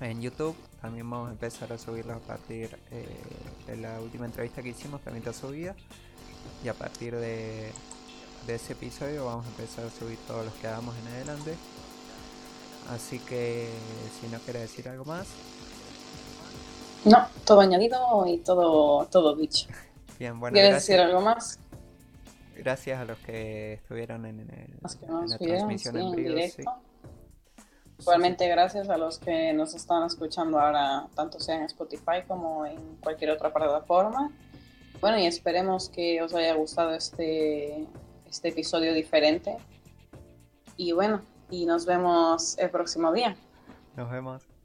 En 0.00 0.22
YouTube 0.22 0.56
también 0.80 1.10
vamos 1.10 1.28
a 1.28 1.32
empezar 1.32 1.70
a 1.74 1.76
subirlos 1.76 2.16
a 2.16 2.26
partir 2.26 2.78
eh, 2.90 3.06
de 3.66 3.76
la 3.76 4.00
última 4.00 4.24
entrevista 4.24 4.62
que 4.62 4.70
hicimos, 4.70 5.02
también 5.02 5.28
está 5.28 5.38
subida. 5.38 5.76
Y 6.64 6.68
a 6.68 6.74
partir 6.74 7.14
de, 7.14 7.70
de 8.46 8.54
ese 8.54 8.72
episodio 8.72 9.26
vamos 9.26 9.44
a 9.44 9.50
empezar 9.50 9.84
a 9.84 9.90
subir 9.90 10.16
todos 10.26 10.46
los 10.46 10.54
que 10.54 10.68
hagamos 10.68 10.96
en 10.96 11.08
adelante. 11.08 11.54
Así 12.90 13.18
que 13.18 13.68
si 14.20 14.28
no 14.28 14.38
quiere 14.40 14.60
decir 14.60 14.88
algo 14.88 15.04
más, 15.04 15.26
No, 17.04 17.26
todo 17.44 17.60
añadido 17.60 18.24
y 18.26 18.38
todo, 18.38 19.06
todo 19.06 19.34
dicho. 19.36 19.68
bien, 20.18 20.38
bueno, 20.40 20.54
¿Quieres 20.54 20.70
gracias, 20.72 20.86
decir 20.88 21.00
algo 21.00 21.20
más? 21.20 21.58
gracias 22.56 22.98
a 23.00 23.04
los 23.04 23.18
que 23.18 23.74
estuvieron 23.74 24.24
en, 24.26 24.40
el- 24.40 24.78
Los 24.82 24.96
que 24.96 25.04
en 25.06 25.12
nos 25.12 25.30
la 25.30 25.36
vieron 25.38 25.56
transmisión 25.58 25.94
sí, 25.94 26.00
en 26.00 26.12
vivo. 26.16 26.38
sí. 26.56 26.64
Igualmente 27.98 28.46
gracias 28.48 28.88
a 28.90 28.96
los 28.98 29.18
que 29.18 29.52
nos 29.52 29.74
están 29.74 30.04
escuchando 30.04 30.58
ahora, 30.60 31.06
tanto 31.14 31.40
sea 31.40 31.56
en 31.56 31.62
Spotify 31.62 32.22
como 32.28 32.66
en 32.66 32.96
cualquier 33.02 33.30
otra 33.30 33.52
plataforma. 33.52 34.30
Bueno, 35.00 35.18
y 35.18 35.26
esperemos 35.26 35.88
que 35.88 36.20
os 36.22 36.34
haya 36.34 36.54
gustado 36.54 36.94
este, 36.94 37.86
este 38.28 38.48
episodio 38.48 38.92
diferente. 38.94 39.56
Y 40.76 40.92
bueno, 40.92 41.22
y 41.50 41.66
nos 41.66 41.86
vemos 41.86 42.58
el 42.58 42.70
próximo 42.70 43.12
día. 43.12 43.36
Nos 43.96 44.10
vemos. 44.10 44.55